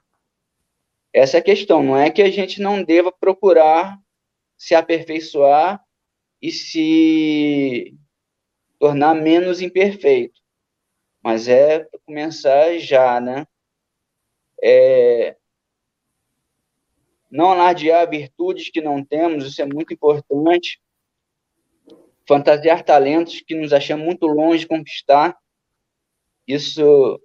[1.17, 1.83] Essa é a questão.
[1.83, 3.99] Não é que a gente não deva procurar
[4.55, 5.83] se aperfeiçoar
[6.43, 7.97] e se
[8.79, 10.39] tornar menos imperfeito.
[11.23, 13.47] Mas é começar já, né?
[14.63, 15.39] É,
[17.31, 20.83] não alardear virtudes que não temos, isso é muito importante
[22.29, 25.35] fantasiar talentos que nos achamos muito longe de conquistar.
[26.47, 27.19] Isso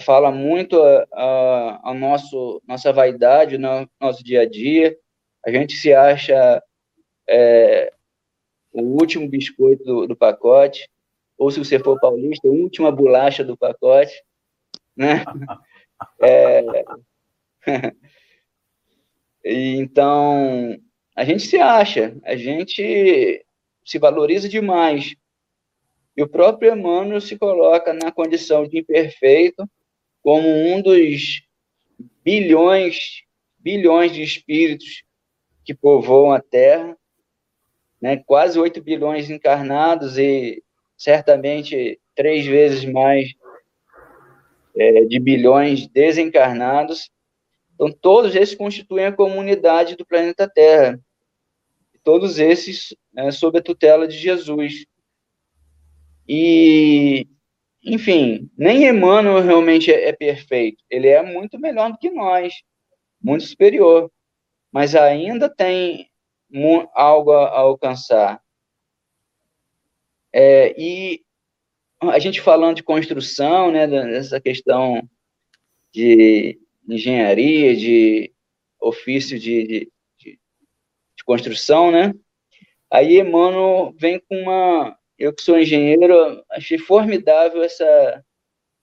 [0.00, 4.96] fala muito a, a, a, nosso, nossa vaidade no nosso dia a dia.
[5.44, 6.62] A gente se acha
[7.28, 7.92] é,
[8.72, 10.88] o último biscoito do, do, pacote,
[11.38, 14.22] ou se você for paulista, a última bolacha do pacote,
[14.96, 15.24] né?
[16.20, 16.62] É,
[19.42, 20.78] então,
[21.16, 23.42] a gente se acha, a gente
[23.82, 25.16] se valoriza demais.
[26.16, 29.68] E o próprio Emmanuel se coloca na condição de imperfeito
[30.22, 31.42] como um dos
[32.24, 33.22] bilhões,
[33.58, 35.04] bilhões de espíritos
[35.64, 36.96] que povoam a Terra,
[38.00, 38.16] né?
[38.16, 40.62] quase 8 bilhões encarnados e
[40.96, 43.34] certamente três vezes mais
[44.74, 47.10] é, de bilhões desencarnados.
[47.74, 50.98] Então, todos esses constituem a comunidade do planeta Terra
[52.06, 54.86] todos esses é, sob a tutela de Jesus.
[56.28, 57.26] E,
[57.84, 60.82] enfim, nem Emmanuel realmente é, é perfeito.
[60.90, 62.54] Ele é muito melhor do que nós,
[63.20, 64.10] muito superior,
[64.72, 66.10] mas ainda tem
[66.94, 68.40] algo a, a alcançar.
[70.32, 71.22] É, e
[72.00, 75.08] a gente falando de construção, né, dessa questão
[75.92, 78.32] de engenharia, de
[78.80, 80.38] ofício de, de
[81.24, 82.14] construção, né?
[82.90, 84.95] Aí Emmanuel vem com uma.
[85.18, 88.24] Eu que sou engenheiro, achei formidável essa,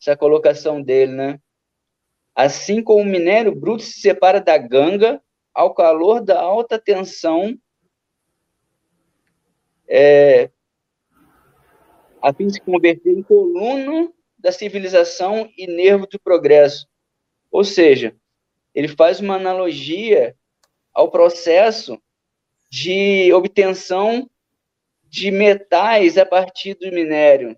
[0.02, 1.40] essa colocação dele, né?
[2.36, 5.22] Assim como o minério bruto se separa da ganga
[5.54, 7.56] ao calor da alta tensão,
[9.88, 10.50] é,
[12.20, 16.88] a fim de se converter em coluna da civilização e nervo do progresso.
[17.52, 18.16] Ou seja,
[18.74, 20.36] ele faz uma analogia
[20.92, 22.02] ao processo
[22.72, 24.28] de obtenção
[25.14, 27.56] de metais a partir do minério.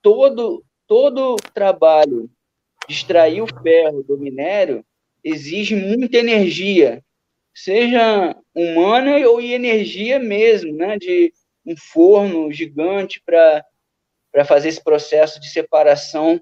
[0.00, 2.30] Todo, todo trabalho
[2.88, 4.82] de extrair o ferro do minério
[5.22, 7.04] exige muita energia,
[7.54, 11.30] seja humana ou energia mesmo, né, de
[11.66, 16.40] um forno gigante para fazer esse processo de separação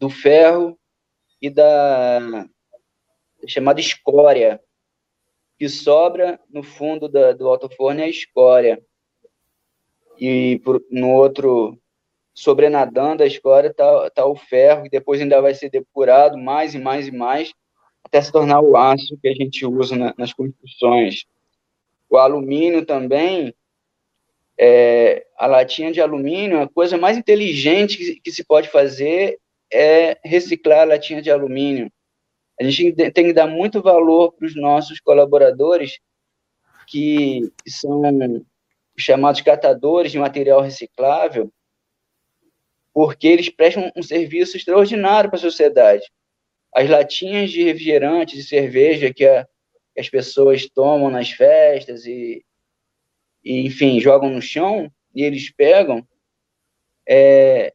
[0.00, 0.76] do ferro
[1.40, 2.44] e da
[3.46, 4.60] chamada escória
[5.60, 8.82] que sobra no fundo da, do alto-forno é a escória.
[10.18, 11.78] E por, no outro,
[12.32, 16.78] sobrenadando a escória, está tá o ferro, que depois ainda vai ser depurado mais e
[16.78, 17.52] mais e mais,
[18.02, 21.26] até se tornar o aço que a gente usa na, nas construções.
[22.08, 23.54] O alumínio também,
[24.58, 29.38] é, a latinha de alumínio, a coisa mais inteligente que, que se pode fazer
[29.70, 31.92] é reciclar a latinha de alumínio.
[32.60, 35.98] A gente tem que dar muito valor para os nossos colaboradores,
[36.86, 38.02] que são
[38.98, 41.50] chamados catadores de material reciclável,
[42.92, 46.04] porque eles prestam um serviço extraordinário para a sociedade.
[46.74, 49.48] As latinhas de refrigerante, de cerveja que, a,
[49.94, 52.44] que as pessoas tomam nas festas e,
[53.42, 56.06] e, enfim, jogam no chão e eles pegam,
[57.08, 57.72] é,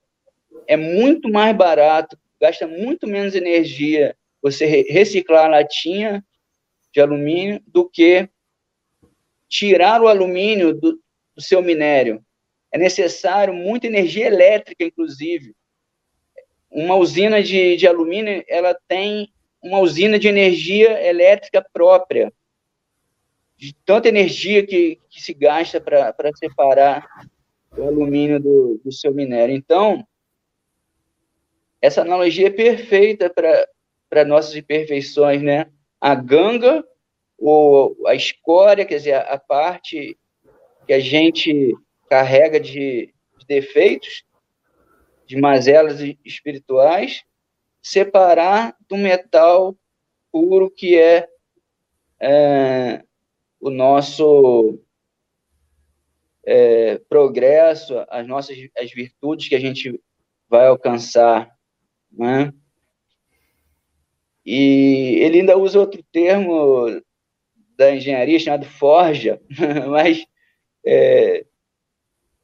[0.68, 4.16] é muito mais barato, gasta muito menos energia
[4.46, 6.24] você reciclar a latinha
[6.94, 8.30] de alumínio do que
[9.50, 11.02] tirar o alumínio do,
[11.36, 12.24] do seu minério.
[12.72, 15.56] É necessário muita energia elétrica, inclusive.
[16.70, 19.34] Uma usina de, de alumínio, ela tem
[19.64, 22.32] uma usina de energia elétrica própria,
[23.58, 27.08] de tanta energia que, que se gasta para separar
[27.76, 29.56] o alumínio do, do seu minério.
[29.56, 30.06] Então,
[31.82, 33.68] essa analogia é perfeita para
[34.24, 35.72] nossas imperfeições, né?
[36.00, 36.86] A ganga,
[37.38, 40.18] ou a escória, quer dizer, a parte
[40.86, 41.76] que a gente
[42.10, 44.24] carrega de, de defeitos,
[45.26, 47.24] de mazelas espirituais,
[47.82, 49.76] separar do metal
[50.32, 51.28] puro que é,
[52.22, 53.04] é
[53.60, 54.80] o nosso
[56.46, 60.00] é, progresso, as nossas as virtudes que a gente
[60.48, 61.52] vai alcançar,
[62.12, 62.54] né?
[64.46, 67.02] E ele ainda usa outro termo
[67.78, 69.42] da engenharia chamado forja,
[69.90, 70.26] mas
[70.86, 71.46] é,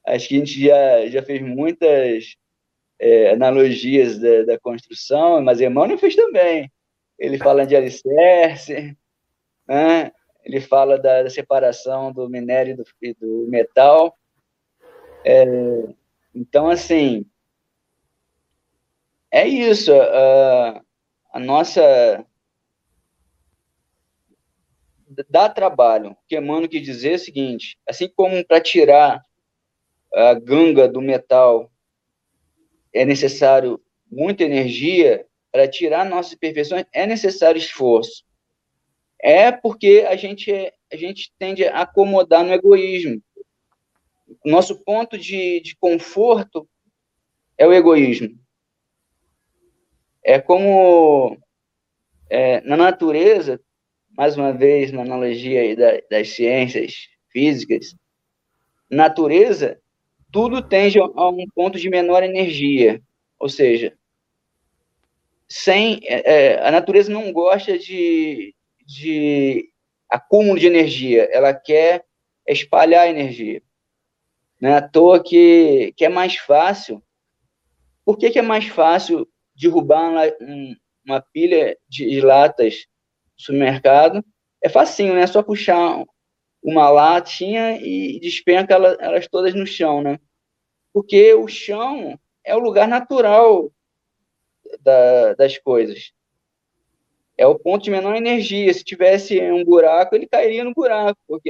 [0.07, 2.35] acho que a gente já, já fez muitas
[2.99, 6.71] é, analogias da, da, construção, mas Emmanuel fez também.
[7.19, 8.97] Ele fala de alicerce,
[9.67, 10.11] né?
[10.43, 14.17] ele fala da, da separação do minério e do, do metal.
[15.23, 15.45] É,
[16.33, 17.25] então, assim,
[19.31, 19.93] é isso.
[19.93, 20.81] A,
[21.31, 22.25] a nossa.
[25.29, 26.11] Dá trabalho.
[26.11, 29.23] O que Emmanuel quis dizer é o seguinte: assim como para tirar
[30.13, 31.71] a ganga do metal
[32.93, 38.23] é necessário muita energia, para tirar nossas imperfeições é necessário esforço.
[39.21, 43.21] É porque a gente, é, a gente tende a acomodar no egoísmo.
[44.43, 46.67] Nosso ponto de, de conforto
[47.57, 48.40] é o egoísmo.
[50.23, 51.37] É como
[52.29, 53.59] é, na natureza,
[54.15, 57.95] mais uma vez, na analogia da, das ciências físicas,
[58.89, 59.79] natureza
[60.31, 63.01] tudo tende a um ponto de menor energia,
[63.37, 63.93] ou seja,
[65.47, 68.55] sem é, é, a natureza não gosta de,
[68.85, 69.69] de
[70.09, 72.05] acúmulo de energia, ela quer
[72.47, 73.61] espalhar energia.
[74.61, 77.03] Não é à toa que, que é mais fácil.
[78.05, 79.27] Por que, que é mais fácil
[79.61, 80.23] derrubar uma,
[81.05, 82.85] uma pilha de, latas
[83.37, 84.25] no supermercado?
[84.61, 85.21] É facinho, né?
[85.21, 86.03] É só puxar
[86.63, 90.19] uma latinha e despenca elas, elas todas no chão, né?
[90.93, 93.71] Porque o chão é o lugar natural
[94.81, 96.11] da, das coisas.
[97.37, 98.73] É o ponto de menor energia.
[98.73, 101.49] Se tivesse um buraco, ele cairia no buraco, porque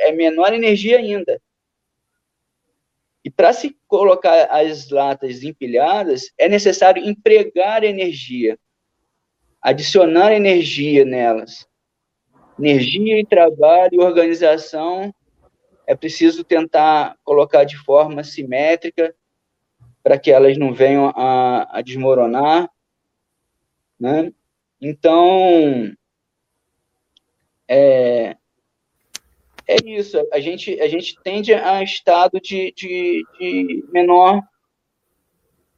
[0.00, 1.40] é menor energia ainda.
[3.24, 8.58] E para se colocar as latas empilhadas, é necessário empregar energia,
[9.60, 11.66] adicionar energia nelas
[12.58, 15.14] energia e trabalho e organização
[15.86, 19.14] é preciso tentar colocar de forma simétrica
[20.02, 22.70] para que elas não venham a, a desmoronar,
[23.98, 24.32] né?
[24.80, 25.92] Então,
[27.68, 28.36] é,
[29.66, 30.16] é isso.
[30.32, 34.42] A gente, a gente tende a estado de, de, de menor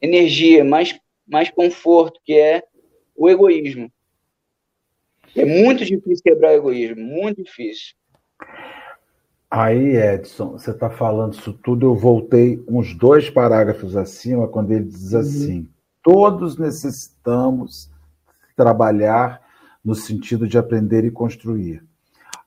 [0.00, 2.62] energia, mais, mais conforto, que é
[3.16, 3.90] o egoísmo.
[5.36, 7.94] É muito difícil quebrar o egoísmo, muito difícil.
[9.50, 14.86] Aí, Edson, você está falando isso tudo, eu voltei uns dois parágrafos acima, quando ele
[14.86, 15.20] diz uhum.
[15.20, 15.68] assim:
[16.02, 17.90] todos necessitamos
[18.56, 19.40] trabalhar
[19.84, 21.84] no sentido de aprender e construir,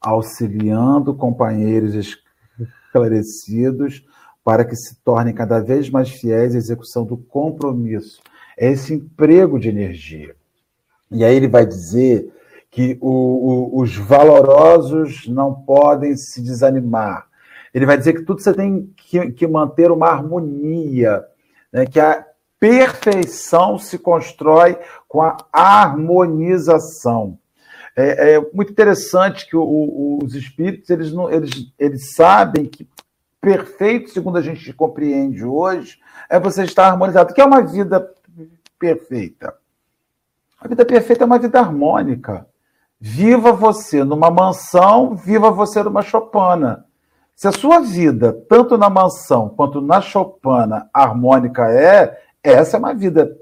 [0.08, 1.94] auxiliando companheiros
[2.86, 4.06] esclarecidos
[4.44, 8.22] para que se tornem cada vez mais fiéis à execução do compromisso.
[8.58, 10.34] É esse emprego de energia.
[11.12, 12.34] E aí ele vai dizer
[12.72, 17.28] que o, o, os valorosos não podem se desanimar.
[17.74, 21.24] Ele vai dizer que tudo você tem que, que manter uma harmonia,
[21.72, 21.86] né?
[21.86, 22.26] que a
[22.58, 24.78] perfeição se constrói
[25.08, 27.38] com a harmonização.
[28.00, 32.88] É, é muito interessante que o, os espíritos eles, não, eles, eles sabem que
[33.42, 35.98] perfeito, segundo a gente compreende hoje,
[36.30, 37.32] é você estar harmonizado.
[37.32, 38.08] O que é uma vida
[38.78, 39.56] perfeita?
[40.60, 42.46] A vida perfeita é uma vida harmônica.
[43.00, 46.86] Viva você numa mansão, viva você numa chopana.
[47.36, 52.94] Se a sua vida, tanto na mansão quanto na chopana, harmônica é, Essa é uma
[52.94, 53.36] vida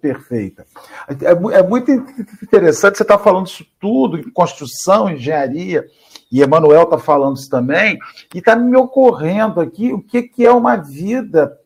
[0.00, 0.66] perfeita.
[1.08, 5.84] É, é muito interessante, você está falando isso tudo, em construção, engenharia,
[6.30, 7.98] e Emanuel está falando isso também,
[8.34, 11.58] e está me ocorrendo aqui o que, que é uma vida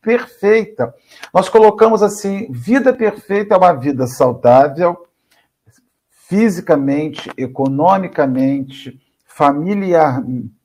[0.00, 0.94] perfeita.
[1.34, 5.06] Nós colocamos assim: vida perfeita é uma vida saudável,
[6.28, 10.55] fisicamente, economicamente, familiarmente,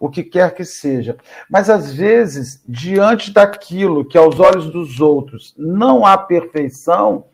[0.00, 1.16] o que quer que seja.
[1.50, 7.24] Mas às vezes, diante daquilo que aos olhos dos outros não há perfeição,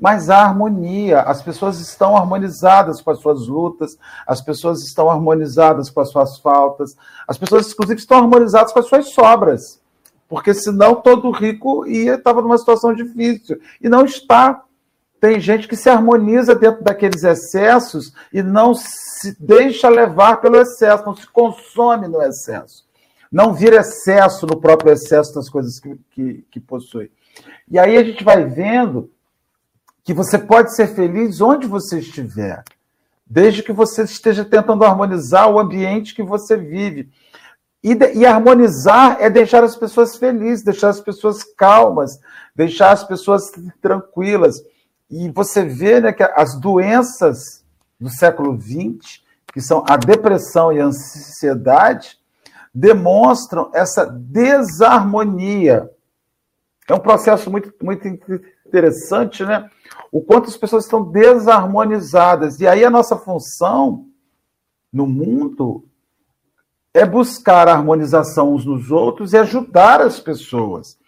[0.00, 1.20] mas há harmonia.
[1.20, 6.38] As pessoas estão harmonizadas com as suas lutas, as pessoas estão harmonizadas com as suas
[6.38, 9.80] faltas, as pessoas, inclusive, estão harmonizadas com as suas sobras.
[10.28, 13.60] Porque senão todo rico ia estava numa situação difícil.
[13.80, 14.62] E não está.
[15.22, 21.06] Tem gente que se harmoniza dentro daqueles excessos e não se deixa levar pelo excesso,
[21.06, 22.84] não se consome no excesso.
[23.30, 27.08] Não vira excesso no próprio excesso das coisas que, que, que possui.
[27.70, 29.12] E aí a gente vai vendo
[30.02, 32.64] que você pode ser feliz onde você estiver,
[33.24, 37.08] desde que você esteja tentando harmonizar o ambiente que você vive.
[37.80, 42.18] E, e, harmonizar é deixar as pessoas felizes, deixar as pessoas calmas,
[42.56, 44.60] deixar as pessoas tranquilas.
[45.12, 47.62] E você vê né, que as doenças
[48.00, 49.20] do século XX,
[49.52, 52.18] que são a depressão e a ansiedade,
[52.74, 55.90] demonstram essa desarmonia.
[56.88, 58.08] É um processo muito, muito
[58.66, 59.68] interessante, né?
[60.10, 62.58] O quanto as pessoas estão desarmonizadas.
[62.58, 64.06] E aí a nossa função
[64.90, 65.84] no mundo
[66.94, 70.98] é buscar a harmonização uns nos outros e ajudar as pessoas.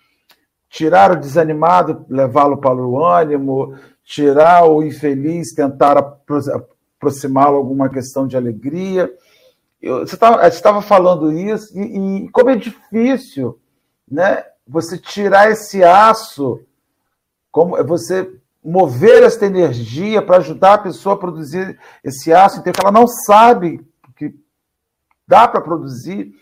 [0.69, 3.75] Tirar o desanimado, levá-lo para o ânimo,
[4.05, 9.13] tirar o infeliz, tentar aproximá-lo alguma questão de alegria.
[9.81, 10.17] Eu, você
[10.49, 13.59] estava falando isso, e, e, como é difícil
[14.11, 16.61] né, você tirar esse aço,
[17.51, 18.31] como você
[18.63, 23.87] mover esta energia para ajudar a pessoa a produzir esse aço, então ela não sabe
[24.17, 24.35] que
[25.27, 26.35] dá para produzir.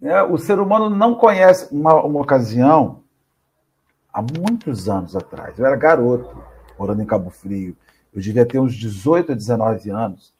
[0.00, 0.22] Né?
[0.22, 3.02] O ser humano não conhece uma, uma ocasião,
[4.12, 6.36] há muitos anos atrás, eu era garoto,
[6.78, 7.76] morando em Cabo Frio,
[8.14, 10.32] eu devia ter uns 18 a 19 anos,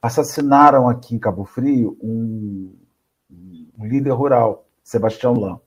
[0.00, 2.74] assassinaram aqui em Cabo Frio um,
[3.78, 5.60] um líder rural, Sebastião Lã.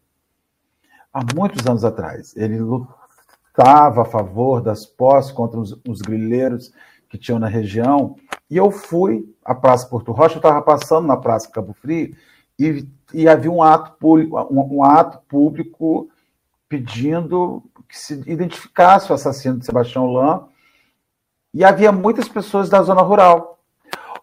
[1.13, 2.35] Há muitos anos atrás.
[2.35, 6.73] Ele lutava a favor das posses contra os, os grileiros
[7.07, 8.15] que tinham na região,
[8.49, 12.15] e eu fui à Praça Porto Rocha, eu estava passando na Praça Cabo Frio,
[12.59, 16.09] e, e havia um ato, um, um ato público
[16.75, 20.43] pedindo que se identificasse o assassino de Sebastião Lã,
[21.53, 23.59] e havia muitas pessoas da zona rural.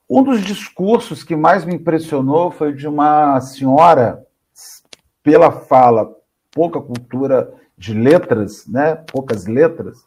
[0.09, 4.26] Um dos discursos que mais me impressionou foi de uma senhora,
[5.22, 6.14] pela fala,
[6.50, 8.96] pouca cultura de letras, né?
[8.96, 10.05] poucas letras.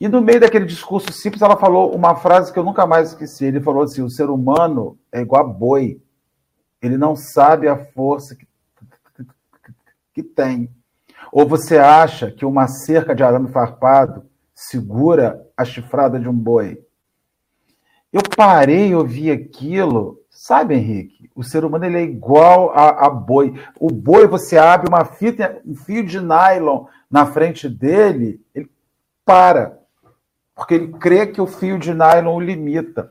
[0.00, 3.44] E no meio daquele discurso simples, ela falou uma frase que eu nunca mais esqueci.
[3.44, 6.02] Ele falou assim: o ser humano é igual a boi.
[6.80, 8.44] Ele não sabe a força que,
[10.12, 10.68] que tem.
[11.32, 16.78] Ou você acha que uma cerca de arame farpado segura a chifrada de um boi.
[18.12, 20.20] Eu parei e ouvi aquilo.
[20.28, 23.54] Sabe, Henrique, o ser humano ele é igual a, a, boi.
[23.80, 28.70] O boi, você abre uma fita, um fio de nylon na frente dele, ele
[29.24, 29.78] para.
[30.54, 33.10] Porque ele crê que o fio de nylon o limita.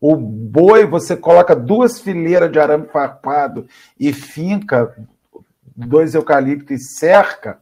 [0.00, 4.96] O boi, você coloca duas fileiras de arame farpado e finca
[5.76, 7.60] dois eucaliptos e cerca,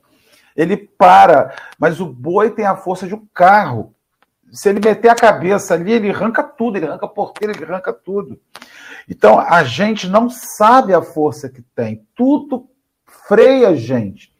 [0.56, 1.54] ele para.
[1.78, 3.94] Mas o boi tem a força de um carro.
[4.52, 7.92] Se ele meter a cabeça ali, ele arranca tudo, ele arranca a porteira, ele arranca
[7.92, 8.40] tudo.
[9.08, 12.04] Então, a gente não sabe a força que tem.
[12.14, 12.68] Tudo
[13.28, 14.32] freia a gente.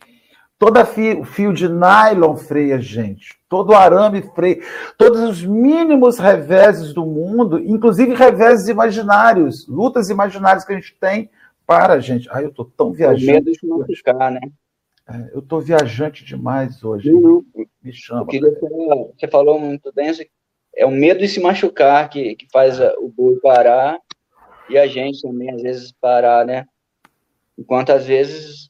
[0.58, 3.40] Todo fio, fio de nylon freia a gente.
[3.48, 4.60] Todo arame freia.
[4.98, 11.30] Todos os mínimos reveses do mundo, inclusive reveses imaginários, lutas imaginárias que a gente tem
[11.70, 12.28] para gente.
[12.32, 13.30] Ai, eu estou tão viajando.
[13.30, 14.40] O medo de não ficar, né?
[15.08, 17.12] É, eu estou viajante demais hoje.
[17.12, 17.44] Não,
[17.80, 18.26] Me chama.
[18.26, 20.10] Queria, você falou muito bem,
[20.74, 24.00] é o medo de se machucar que, que faz o boi parar
[24.68, 26.66] e a gente também, às vezes, parar, né?
[27.56, 28.68] Enquanto, às vezes,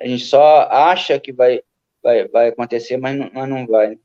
[0.00, 1.62] a gente só acha que vai,
[2.02, 3.96] vai, vai acontecer, mas não, mas não vai.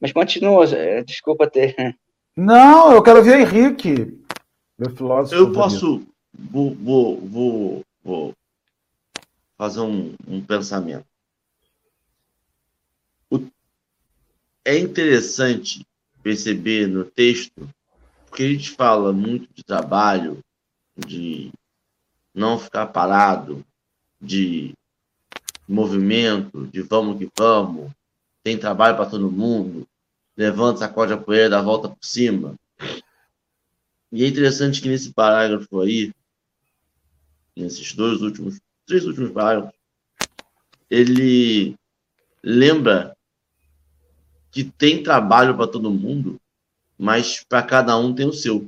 [0.00, 0.64] Mas continua,
[1.04, 1.74] desculpa ter...
[2.36, 4.22] Não, eu quero ver Henrique,
[4.78, 5.34] meu filósofo.
[5.34, 6.09] Eu posso...
[6.32, 8.34] Vou, vou, vou, vou
[9.56, 11.06] fazer um, um pensamento.
[13.30, 13.46] O,
[14.64, 15.86] é interessante
[16.22, 17.68] perceber no texto,
[18.26, 20.42] porque a gente fala muito de trabalho,
[20.96, 21.52] de
[22.34, 23.64] não ficar parado,
[24.20, 24.74] de
[25.66, 27.90] movimento, de vamos que vamos,
[28.42, 29.86] tem trabalho para todo mundo,
[30.36, 32.54] levanta, sacode a poeira, dá a volta por cima.
[34.12, 36.12] E é interessante que nesse parágrafo aí,
[37.60, 39.78] nesses dois últimos, três últimos parágrafos,
[40.90, 41.76] ele
[42.42, 43.16] lembra
[44.50, 46.40] que tem trabalho para todo mundo,
[46.98, 48.66] mas para cada um tem o seu.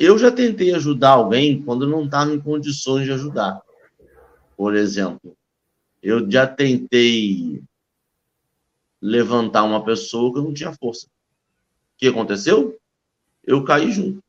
[0.00, 3.60] Eu já tentei ajudar alguém quando não estava em condições de ajudar.
[4.56, 5.36] Por exemplo,
[6.02, 7.62] eu já tentei
[9.00, 11.06] levantar uma pessoa que não tinha força.
[11.06, 12.78] O que aconteceu?
[13.44, 14.22] Eu caí junto.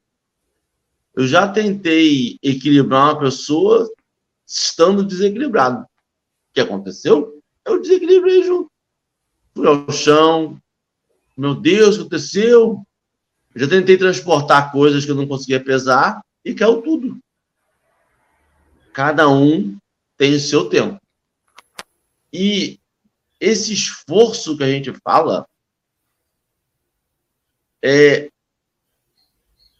[1.17, 3.91] Eu já tentei equilibrar uma pessoa
[4.45, 5.81] estando desequilibrado.
[5.81, 5.87] O
[6.53, 7.41] que aconteceu?
[7.65, 8.71] Eu desequilibrei junto.
[9.55, 10.61] Fui ao chão.
[11.35, 12.85] Meu Deus, aconteceu?
[13.55, 17.17] Eu já tentei transportar coisas que eu não conseguia pesar e caiu tudo.
[18.93, 19.75] Cada um
[20.17, 21.01] tem o seu tempo.
[22.31, 22.79] E
[23.39, 25.47] esse esforço que a gente fala
[27.83, 28.29] é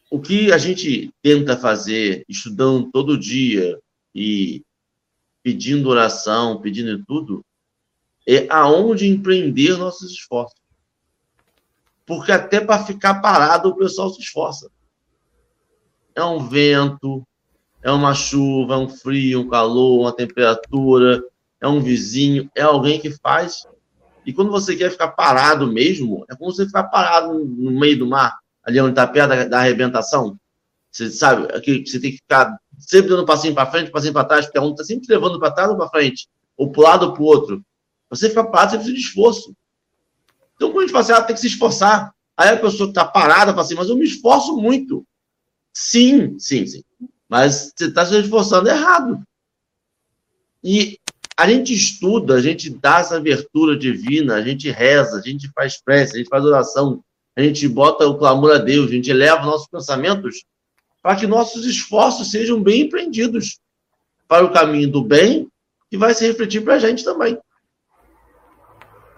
[0.09, 3.77] o que a gente tenta fazer, estudando todo dia
[4.15, 4.63] e
[5.43, 7.43] pedindo oração, pedindo tudo,
[8.27, 10.59] é aonde empreender nossos esforços.
[12.05, 14.69] Porque até para ficar parado o pessoal se esforça.
[16.15, 17.25] É um vento,
[17.81, 21.23] é uma chuva, é um frio, um calor, uma temperatura,
[21.61, 23.67] é um vizinho, é alguém que faz.
[24.25, 28.07] E quando você quer ficar parado mesmo, é como você ficar parado no meio do
[28.07, 28.37] mar,
[28.67, 30.37] ali onde está perto da, da arrebentação.
[30.91, 34.13] Você sabe, aqui, você tem que ficar sempre dando um passinho para frente, um passinho
[34.13, 36.83] para trás, porque um está sempre levando para trás ou para frente, ou para o
[36.83, 37.63] lado ou para o outro.
[38.09, 39.55] Você fica parado, você precisa de esforço.
[40.55, 43.05] Então, quando a gente fala assim, ah, tem que se esforçar, aí a pessoa está
[43.05, 45.05] parada fala assim, mas eu me esforço muito.
[45.73, 46.83] Sim, sim, sim.
[47.29, 49.21] Mas você está se esforçando errado.
[50.63, 50.99] E
[51.37, 55.79] a gente estuda, a gente dá essa abertura divina, a gente reza, a gente faz
[55.79, 57.03] prece, a gente faz oração,
[57.37, 60.43] a gente bota o clamor a Deus, a gente eleva nossos pensamentos
[61.03, 63.59] para que nossos esforços sejam bem empreendidos
[64.27, 65.47] para o caminho do bem
[65.91, 67.37] e vai se refletir para a gente também.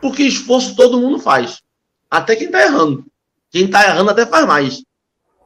[0.02, 1.62] Porque esforço todo mundo faz.
[2.12, 3.06] Até quem está errando.
[3.50, 4.80] Quem está errando até faz mais.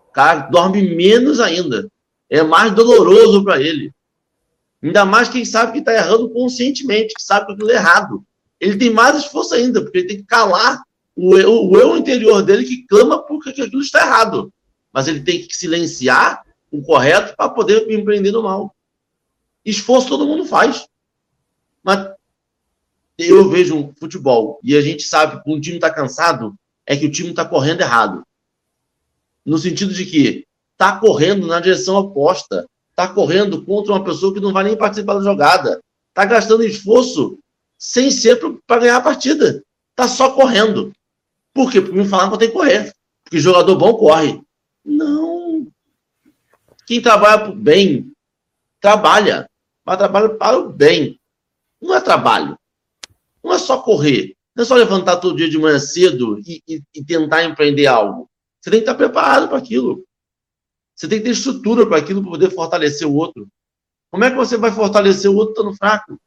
[0.10, 1.88] O cara dorme menos ainda
[2.28, 3.92] é mais doloroso para ele.
[4.82, 8.24] Ainda mais quem sabe que está errando conscientemente, que sabe que aquilo é errado.
[8.60, 10.82] Ele tem mais esforço ainda, porque ele tem que calar
[11.16, 14.52] o eu, o eu interior dele que clama porque aquilo está errado.
[14.92, 18.76] Mas ele tem que silenciar o correto para poder empreender no mal.
[19.66, 20.88] Esforço todo mundo faz.
[21.84, 22.10] Mas
[23.18, 26.56] eu vejo um futebol e a gente sabe que um time está cansado,
[26.86, 28.24] é que o time está correndo errado.
[29.46, 34.40] No sentido de que está correndo na direção oposta, está correndo contra uma pessoa que
[34.40, 37.38] não vai nem participar da jogada, está gastando esforço
[37.78, 40.92] sem ser para ganhar a partida, está só correndo.
[41.54, 41.82] Por quê?
[41.82, 42.94] Porque me falaram que eu tenho que correr,
[43.24, 44.42] porque jogador bom corre.
[44.84, 45.68] Não.
[46.86, 48.12] Quem trabalha para o bem,
[48.82, 49.50] trabalha,
[49.86, 51.20] mas trabalha para o bem.
[51.82, 52.58] Não é trabalho.
[53.44, 54.36] Não é só correr.
[54.56, 58.30] Não é só levantar todo dia de manhã cedo e, e, e tentar empreender algo.
[58.60, 60.04] Você tem que estar preparado para aquilo.
[60.96, 63.48] Você tem que ter estrutura para aquilo para poder fortalecer o outro.
[64.12, 66.20] Como é que você vai fortalecer o outro estando fraco?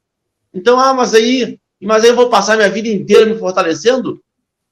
[0.53, 4.21] Então, ah, mas aí, mas aí eu vou passar minha vida inteira me fortalecendo?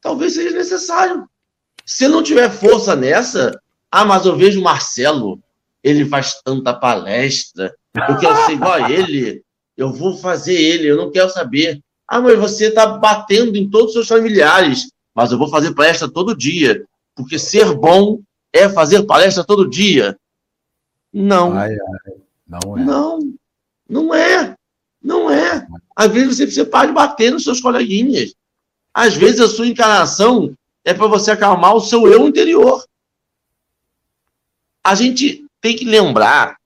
[0.05, 1.27] Talvez seja necessário.
[1.87, 3.59] Se não tiver força nessa,
[3.91, 5.43] ah, mas eu vejo o Marcelo,
[5.83, 7.75] ele faz tanta palestra,
[8.07, 9.43] eu quero ser igual a ele,
[9.75, 11.81] eu vou fazer ele, eu não quero saber.
[12.07, 16.07] Ah, mas você está batendo em todos os seus familiares, mas eu vou fazer palestra
[16.07, 16.85] todo dia,
[17.15, 18.21] porque ser bom
[18.53, 20.19] é fazer palestra todo dia?
[21.11, 21.55] Não.
[21.55, 22.15] Ai, ai.
[22.47, 22.85] Não é.
[22.85, 23.35] Não,
[23.89, 24.55] não é.
[25.03, 25.67] Não é.
[25.97, 28.35] Às vezes você, você para de bater nos seus coleguinhas.
[28.95, 32.87] Às vezes a sua encarnação é para você acalmar o seu eu interior.
[34.85, 36.57] A gente tem que lembrar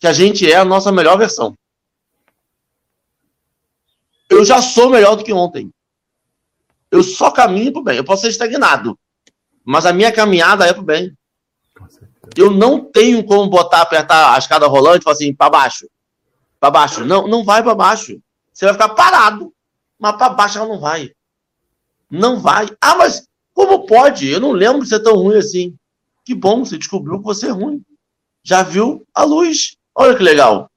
[0.00, 1.54] que a gente é a nossa melhor versão.
[4.30, 5.70] Eu já sou melhor do que ontem.
[6.90, 7.96] Eu só caminho para o bem.
[7.96, 8.98] Eu posso ser estagnado,
[9.64, 11.12] mas a minha caminhada é para o bem.
[12.36, 15.86] Eu não tenho como botar, apertar a escada rolante e falar assim, para baixo.
[16.58, 17.04] Para baixo.
[17.04, 18.18] Não, não vai para baixo.
[18.52, 19.52] Você vai ficar parado.
[19.98, 21.13] Mas para baixo ela não vai.
[22.10, 22.68] Não vai.
[22.80, 24.28] Ah, mas como pode?
[24.28, 25.74] Eu não lembro de ser tão ruim assim.
[26.24, 27.82] Que bom, você descobriu que você é ruim.
[28.42, 29.76] Já viu a luz.
[29.94, 30.70] Olha que legal.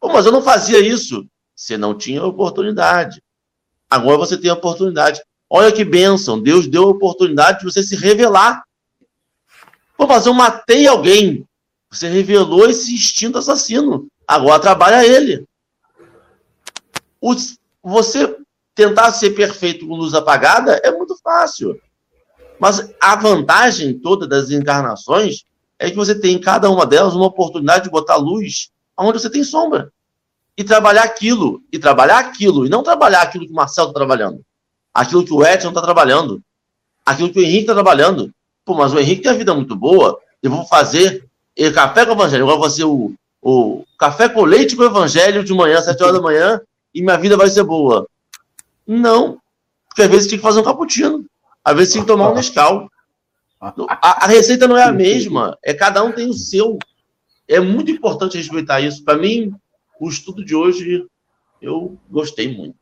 [0.00, 1.26] Pô, mas eu não fazia isso.
[1.54, 3.22] Você não tinha oportunidade.
[3.88, 5.22] Agora você tem a oportunidade.
[5.48, 6.40] Olha que bênção.
[6.40, 8.64] Deus deu a oportunidade de você se revelar.
[9.96, 11.46] Pô, mas eu matei alguém.
[11.90, 14.08] Você revelou esse instinto assassino.
[14.26, 15.46] Agora trabalha ele.
[17.82, 18.36] você
[18.74, 21.78] tentar ser perfeito com luz apagada é muito fácil.
[22.58, 25.44] Mas a vantagem toda das encarnações
[25.78, 29.28] é que você tem em cada uma delas uma oportunidade de botar luz onde você
[29.28, 29.92] tem sombra.
[30.56, 34.42] E trabalhar aquilo, e trabalhar aquilo, e não trabalhar aquilo que o Marcelo está trabalhando,
[34.92, 36.42] aquilo que o Edson está trabalhando,
[37.04, 38.30] aquilo que o Henrique está trabalhando.
[38.64, 41.26] Pô, mas o Henrique tem a vida muito boa, eu vou fazer
[41.74, 45.42] café com o evangelho, eu vou fazer o, o café com leite com o evangelho
[45.42, 46.60] de manhã, sete horas da manhã,
[46.94, 48.06] e minha vida vai ser boa.
[48.86, 49.40] Não,
[49.88, 51.24] porque às vezes tem que fazer um cappuccino,
[51.64, 52.90] às vezes tem que tomar um Nescau.
[53.60, 56.78] A, a receita não é a mesma, é cada um tem o seu.
[57.46, 59.04] É muito importante respeitar isso.
[59.04, 59.54] Para mim,
[60.00, 61.06] o estudo de hoje,
[61.60, 62.76] eu gostei muito.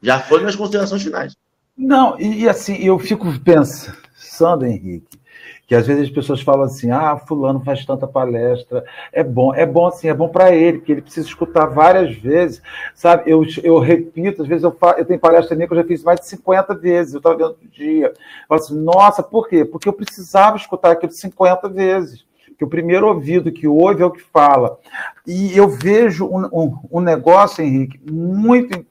[0.00, 1.36] Já foi minhas considerações finais.
[1.76, 5.18] Não, e assim, eu fico pensando, Henrique,
[5.66, 9.64] que às vezes as pessoas falam assim: ah, fulano faz tanta palestra, é bom, é
[9.64, 12.62] bom assim, é bom para ele, porque ele precisa escutar várias vezes,
[12.94, 13.30] sabe?
[13.30, 16.02] Eu, eu repito, às vezes eu, falo, eu tenho palestra minha que eu já fiz
[16.02, 18.08] mais de 50 vezes, eu estava vendo outro dia.
[18.08, 18.14] Eu
[18.48, 19.64] falo assim, nossa, por quê?
[19.64, 22.24] Porque eu precisava escutar aquilo 50 vezes.
[22.56, 24.78] Que o primeiro ouvido que ouve é o que fala.
[25.26, 28.86] E eu vejo um, um, um negócio, Henrique, muito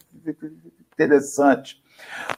[0.99, 1.81] interessante.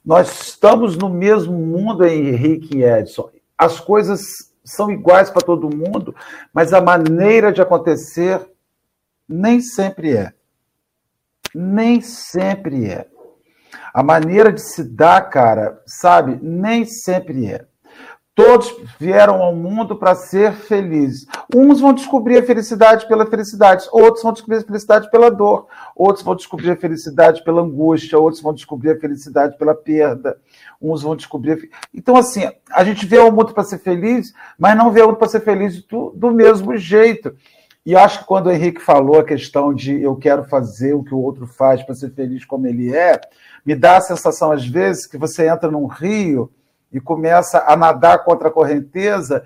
[0.06, 4.22] Nós estamos no mesmo mundo, Henrique e Edson as coisas
[4.64, 6.16] são iguais para todo mundo,
[6.54, 8.50] mas a maneira de acontecer
[9.28, 10.34] nem sempre é.
[11.54, 13.08] Nem sempre é.
[13.94, 17.66] A maneira de se dar, cara, sabe, nem sempre é.
[18.36, 21.26] Todos vieram ao mundo para ser felizes.
[21.56, 26.22] Uns vão descobrir a felicidade pela felicidade, outros vão descobrir a felicidade pela dor, outros
[26.22, 30.38] vão descobrir a felicidade pela angústia, outros vão descobrir a felicidade pela perda,
[30.82, 31.70] uns vão descobrir.
[31.94, 35.18] Então, assim, a gente vê o mundo para ser feliz, mas não vê o mundo
[35.18, 37.34] para ser feliz do, do mesmo jeito.
[37.86, 41.14] E acho que quando o Henrique falou a questão de eu quero fazer o que
[41.14, 43.22] o outro faz para ser feliz como ele é,
[43.66, 46.52] me dá a sensação, às vezes, que você entra num rio
[46.96, 49.44] e começa a nadar contra a correnteza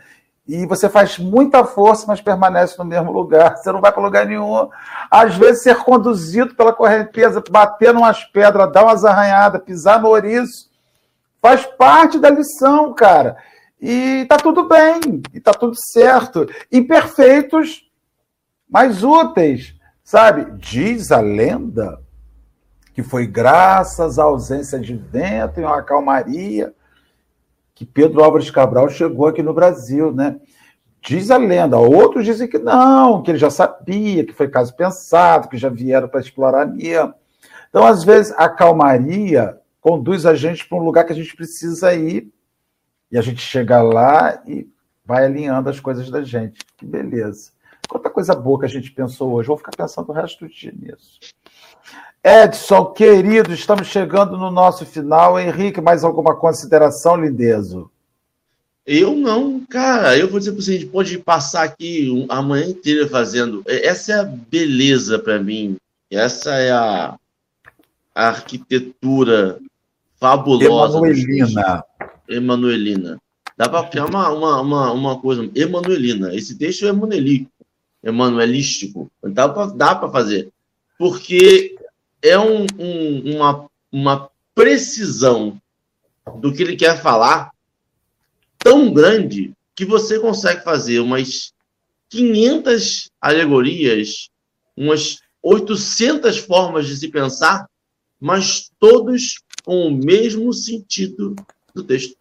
[0.48, 3.58] e você faz muita força, mas permanece no mesmo lugar.
[3.58, 4.70] Você não vai para lugar nenhum.
[5.10, 10.70] Às vezes, ser conduzido pela correnteza, bater umas pedras, dar umas arranhadas, pisar no ouriço,
[11.42, 13.36] faz parte da lição, cara.
[13.82, 16.48] E tá tudo bem, e tá tudo certo.
[16.72, 17.90] Imperfeitos,
[18.70, 19.74] mas úteis,
[20.04, 20.52] sabe?
[20.58, 22.00] Diz a lenda
[22.94, 26.74] que foi graças à ausência de vento e uma calmaria
[27.80, 30.38] que Pedro Álvares Cabral chegou aqui no Brasil, né?
[31.02, 35.48] Diz a lenda, outros dizem que não, que ele já sabia, que foi caso pensado,
[35.48, 37.14] que já vieram para explorar mesmo.
[37.70, 41.94] Então, às vezes, a calmaria conduz a gente para um lugar que a gente precisa
[41.94, 42.30] ir,
[43.10, 44.68] e a gente chega lá e
[45.06, 46.60] vai alinhando as coisas da gente.
[46.76, 47.54] Que beleza.
[47.88, 49.48] Quanta coisa boa que a gente pensou hoje.
[49.48, 51.18] Vou ficar pensando o resto do dia nisso.
[52.24, 55.40] Edson, querido, estamos chegando no nosso final.
[55.40, 57.90] Henrique, mais alguma consideração, lindezo?
[58.86, 60.18] Eu não, cara.
[60.18, 63.64] Eu vou dizer para você, a gente pode passar aqui a manhã inteira fazendo.
[63.66, 65.78] Essa é a beleza para mim.
[66.12, 67.16] Essa é a,
[68.14, 69.60] a arquitetura
[70.20, 70.98] fabulosa.
[70.98, 71.84] Emanuelina.
[72.28, 73.22] Emanuelina.
[73.56, 75.50] Dá para criar uma, uma, uma, uma coisa.
[75.56, 76.36] Emanuelina.
[76.36, 77.50] Esse texto é emanuelico,
[78.04, 79.10] emanuelístico.
[79.24, 79.48] Dá
[79.96, 80.50] para fazer.
[80.98, 81.79] Porque
[82.22, 85.60] é um, um, uma, uma precisão
[86.40, 87.52] do que ele quer falar
[88.58, 91.54] tão grande que você consegue fazer umas
[92.10, 94.30] 500 alegorias,
[94.76, 97.70] umas 800 formas de se pensar,
[98.20, 101.36] mas todos com o mesmo sentido
[101.74, 102.18] do texto.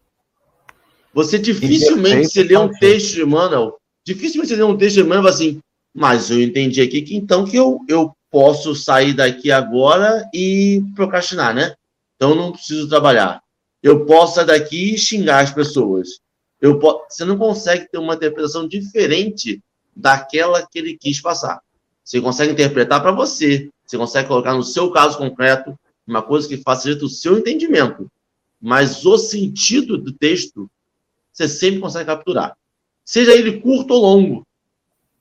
[1.13, 5.27] Você dificilmente se lê um texto de Emmanuel, dificilmente você lê um texto de Emmanuel
[5.27, 5.59] assim,
[5.93, 11.53] mas eu entendi aqui que então que eu, eu posso sair daqui agora e procrastinar,
[11.53, 11.75] né?
[12.15, 13.41] Então não preciso trabalhar.
[13.81, 16.19] Eu posso sair daqui e xingar as pessoas.
[16.61, 17.03] Eu posso...
[17.09, 19.61] Você não consegue ter uma interpretação diferente
[19.95, 21.61] daquela que ele quis passar.
[22.03, 23.69] Você consegue interpretar para você.
[23.85, 28.09] Você consegue colocar no seu caso concreto uma coisa que facilita o seu entendimento.
[28.61, 30.69] Mas o sentido do texto
[31.31, 32.57] você sempre consegue capturar.
[33.05, 34.47] Seja ele curto ou longo.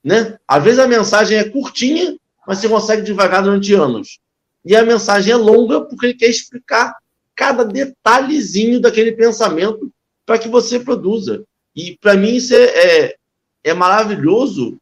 [0.03, 0.39] Né?
[0.49, 2.17] Às vezes a mensagem é curtinha,
[2.49, 4.20] mas você consegue devagar durante anos.
[4.64, 6.96] E a mensagem é longa porque ele quer explicar
[7.36, 9.92] cada detalhezinho daquele pensamento
[10.24, 11.44] para que você produza.
[11.76, 13.16] E para mim isso é, é,
[13.64, 14.78] é, maravilhoso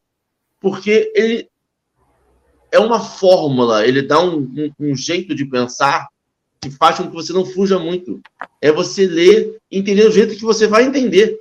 [0.61, 1.49] porque ele
[2.71, 6.07] é uma fórmula, ele dá um, um, um jeito de pensar
[6.61, 8.21] que faz com que você não fuja muito.
[8.61, 11.37] É você ler entender do jeito que você vai entender.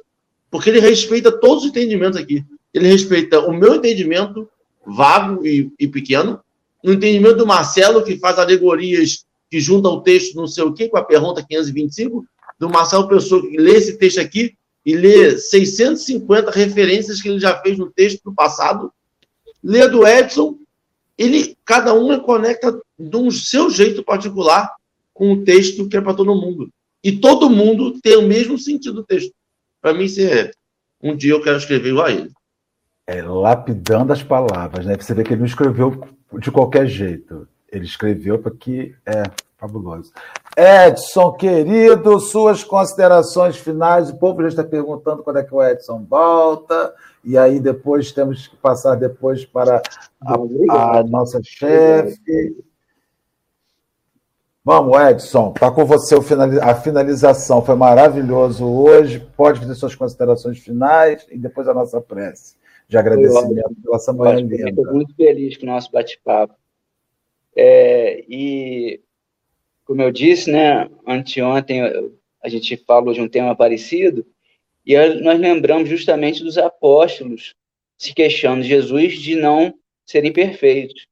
[0.50, 2.44] Porque ele respeita todos os entendimentos aqui.
[2.74, 4.48] Ele respeita o meu entendimento,
[4.86, 6.40] vago e, e pequeno,
[6.82, 10.88] no entendimento do Marcelo, que faz alegorias que juntam o texto não sei o quê,
[10.88, 12.24] com a pergunta 525,
[12.58, 17.60] do Marcelo Pessoa, que lê esse texto aqui e lê 650 referências que ele já
[17.60, 18.92] fez no texto do passado.
[19.62, 20.56] Lê do Edson,
[21.18, 24.72] ele, cada um conecta de um seu jeito particular
[25.12, 26.70] com o texto que é para todo mundo.
[27.02, 29.32] E todo mundo tem o mesmo sentido do texto.
[29.80, 30.50] Para mim, isso é.
[31.02, 32.30] Um dia eu quero escrever igual a ele.
[33.06, 34.96] É lapidando as palavras, né?
[34.96, 36.02] Você vê que ele não escreveu
[36.38, 37.46] de qualquer jeito.
[37.70, 39.22] Ele escreveu porque é
[39.56, 40.12] fabuloso.
[40.56, 44.10] Edson, querido, suas considerações finais.
[44.10, 46.92] O povo já está perguntando quando é que o Edson volta.
[47.22, 49.82] E aí depois temos que passar depois para
[50.20, 52.18] a, a nossa chefe.
[54.64, 56.16] Vamos, Edson, está com você
[56.60, 57.64] a finalização.
[57.64, 59.20] Foi maravilhoso hoje.
[59.36, 62.56] Pode fazer suas considerações finais e depois a nossa prece
[62.88, 64.68] de agradecimento pela essa manhã linda.
[64.68, 66.54] Estou muito feliz com o nosso bate-papo.
[67.54, 69.00] É, e,
[69.84, 71.80] como eu disse, né, anteontem
[72.42, 74.24] a gente falou de um tema parecido,
[74.84, 77.54] e nós lembramos justamente dos apóstolos
[77.98, 79.74] se queixando de Jesus de não
[80.04, 81.08] serem perfeitos.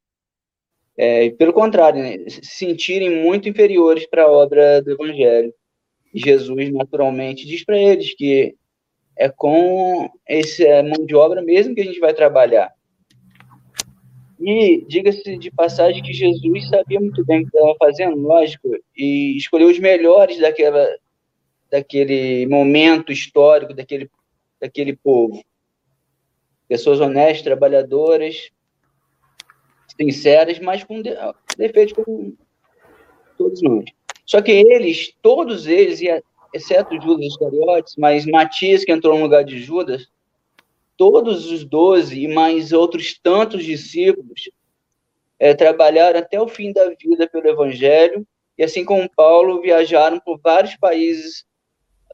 [0.97, 5.53] É, pelo contrário, né, se sentirem muito inferiores para a obra do Evangelho.
[6.15, 8.55] Jesus, naturalmente, diz para eles que
[9.17, 12.73] é com essa é, mão de obra mesmo que a gente vai trabalhar.
[14.41, 19.37] E diga-se de passagem que Jesus sabia muito bem o que estava fazendo, lógico, e
[19.37, 20.87] escolheu os melhores daquela,
[21.71, 24.11] daquele momento histórico, daquele,
[24.61, 25.43] daquele povo.
[26.69, 28.51] Pessoas honestas, trabalhadoras,
[29.99, 31.01] sinceras, mas com
[31.57, 32.37] defeitos como
[33.39, 33.85] todos nós.
[34.27, 36.01] Só que eles, todos eles,
[36.55, 40.09] exceto Judas Iscariotes, mas Matias, que entrou no lugar de Judas,
[40.97, 44.49] todos os doze e mais outros tantos discípulos
[45.39, 48.27] é, trabalharam até o fim da vida pelo Evangelho,
[48.57, 51.45] e assim como Paulo, viajaram por vários países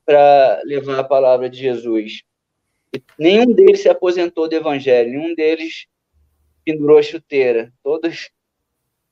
[0.07, 2.22] para levar a palavra de Jesus.
[2.95, 5.86] E nenhum deles se aposentou do Evangelho, nenhum deles
[6.64, 7.72] pendurou a chuteira.
[7.82, 8.30] Todos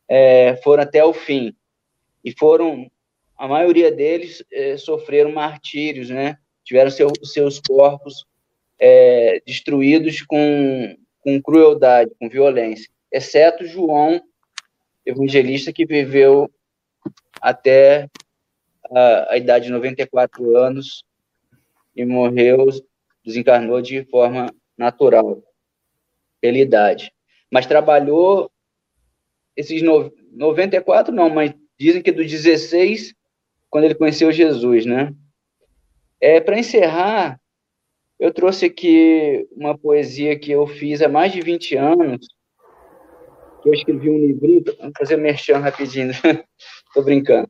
[0.09, 1.55] é, foram até o fim.
[2.25, 2.91] E foram,
[3.39, 6.39] a maioria deles é, sofreram martírios, né?
[6.65, 8.27] Tiveram seu, seus corpos
[8.79, 12.91] é, destruídos com, com crueldade, com violência.
[13.11, 14.21] Exceto João,
[15.07, 16.51] evangelista, que viveu
[17.41, 18.09] até
[18.91, 21.05] a, a idade de 94 anos
[21.97, 22.67] e morreu,
[23.25, 25.43] desencarnou de forma natural,
[26.41, 27.13] pela idade
[27.51, 28.51] mas trabalhou
[29.57, 33.15] esses no, 94 não, mas dizem que dos 16
[33.71, 35.15] quando ele conheceu Jesus, né?
[36.21, 37.41] É para encerrar,
[38.19, 42.27] eu trouxe aqui uma poesia que eu fiz há mais de 20 anos,
[43.63, 46.13] que eu escrevi um livrinho, vou fazer merchan rapidinho,
[46.95, 47.49] tô brincando.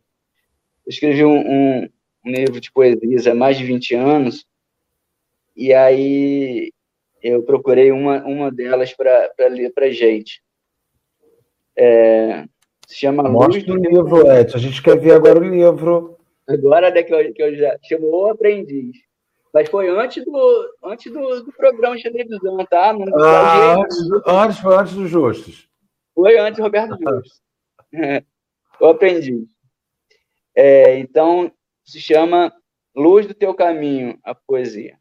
[0.86, 1.88] Eu escrevi um, um,
[2.26, 4.46] um livro de poesias há mais de 20 anos,
[5.56, 6.72] e aí
[7.22, 10.42] eu procurei uma, uma delas para ler para gente.
[11.76, 12.44] É,
[12.88, 14.56] se chama Mostra o livro, Edson.
[14.56, 16.18] A gente quer ver agora o livro.
[16.48, 18.96] Agora né, que, eu, que eu já chamou o aprendiz.
[19.52, 22.94] Mas foi antes do, antes do, do programa de televisão, tá?
[22.94, 25.68] Não, ah, antes, antes, foi antes do Justus.
[26.14, 27.42] Foi antes do Roberto Justus.
[28.80, 29.50] o aprendiz.
[30.54, 31.52] É, então,
[31.84, 32.54] se chama
[32.96, 34.98] Luz do Teu Caminho, a poesia.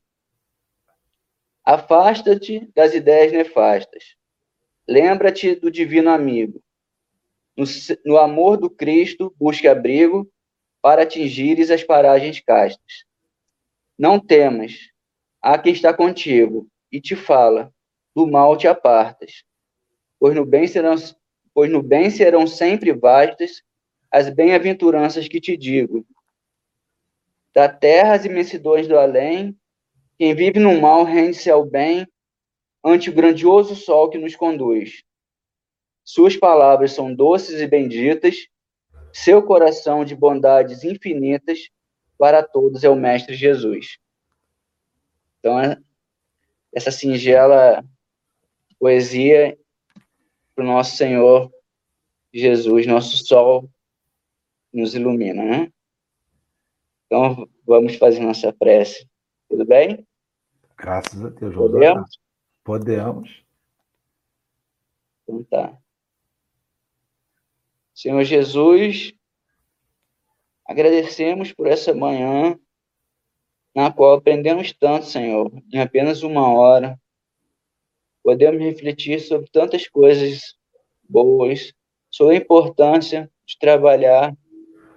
[1.64, 4.16] Afasta-te das ideias nefastas.
[4.86, 6.62] Lembra-te do divino amigo.
[7.58, 7.66] No,
[8.06, 10.32] no, amor do Cristo, busque abrigo
[10.82, 13.04] para atingires as paragens castas.
[13.98, 14.92] Não temas,
[15.42, 17.74] há quem está contigo e te fala,
[18.16, 19.44] do mal te apartas.
[20.20, 20.96] Pois no bem serão,
[21.54, 23.64] pois no bem serão sempre vastas
[24.12, 26.06] as bem-aventuranças que te digo.
[27.54, 29.58] Da terra as imensidões do além,
[30.18, 32.08] quem vive no mal rende-se ao bem
[32.84, 35.04] ante o grandioso sol que nos conduz.
[36.08, 38.48] Suas palavras são doces e benditas,
[39.12, 41.70] seu coração de bondades infinitas
[42.18, 43.98] para todos é o Mestre Jesus.
[45.38, 45.78] Então, é
[46.74, 47.84] essa singela
[48.80, 49.60] poesia
[50.56, 51.52] para o nosso Senhor
[52.34, 53.70] Jesus, nosso sol,
[54.72, 55.74] nos ilumina, né?
[57.06, 59.06] Então, vamos fazer nossa prece.
[59.50, 60.08] Tudo bem?
[60.78, 61.54] Graças a Deus.
[61.54, 62.20] Podemos?
[62.64, 63.44] Podemos.
[65.24, 65.78] Então tá.
[67.98, 69.12] Senhor Jesus,
[70.64, 72.56] agradecemos por essa manhã
[73.74, 76.96] na qual aprendemos tanto, Senhor, em apenas uma hora.
[78.24, 80.56] Podemos refletir sobre tantas coisas
[81.10, 81.74] boas,
[82.12, 84.32] sobre a importância de trabalhar,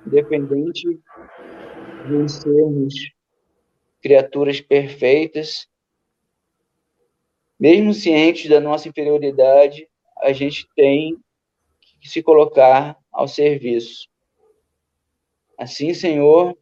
[0.07, 0.87] independente
[2.07, 2.95] de sermos
[4.03, 5.67] criaturas perfeitas,
[7.59, 9.89] mesmo cientes da nossa inferioridade,
[10.19, 11.17] a gente tem
[12.01, 14.09] que se colocar ao serviço.
[15.59, 16.57] Assim, Senhor,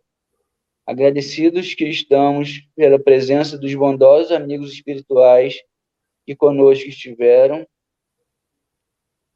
[0.85, 5.63] agradecidos que estamos pela presença dos bondosos amigos espirituais
[6.27, 7.67] que conosco estiveram,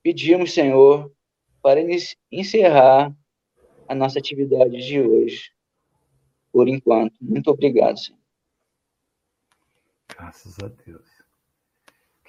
[0.02, 1.12] pedimos, Senhor,
[1.62, 1.80] para
[2.30, 3.14] encerrar
[3.86, 5.52] a nossa atividade de hoje.
[6.50, 7.14] Por enquanto.
[7.20, 8.20] Muito obrigado, Senhor.
[10.08, 11.11] Graças a Deus.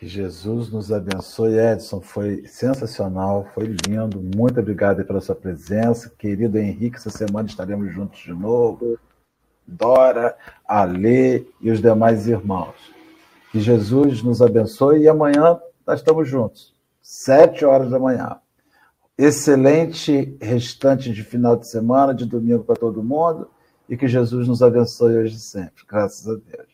[0.04, 1.58] Que Jesus nos abençoe.
[1.58, 4.22] Edson, foi sensacional, foi lindo.
[4.36, 6.10] Muito obrigado pela sua presença.
[6.10, 9.00] Querido Henrique, essa semana estaremos juntos de novo.
[9.66, 10.36] Dora,
[10.68, 12.76] Alê e os demais irmãos.
[13.50, 18.42] Que Jesus nos abençoe e amanhã nós estamos juntos, sete horas da manhã.
[19.18, 23.50] Excelente restante de final de semana, de domingo para todo mundo
[23.88, 25.86] e que Jesus nos abençoe hoje e sempre.
[25.88, 26.73] Graças a Deus.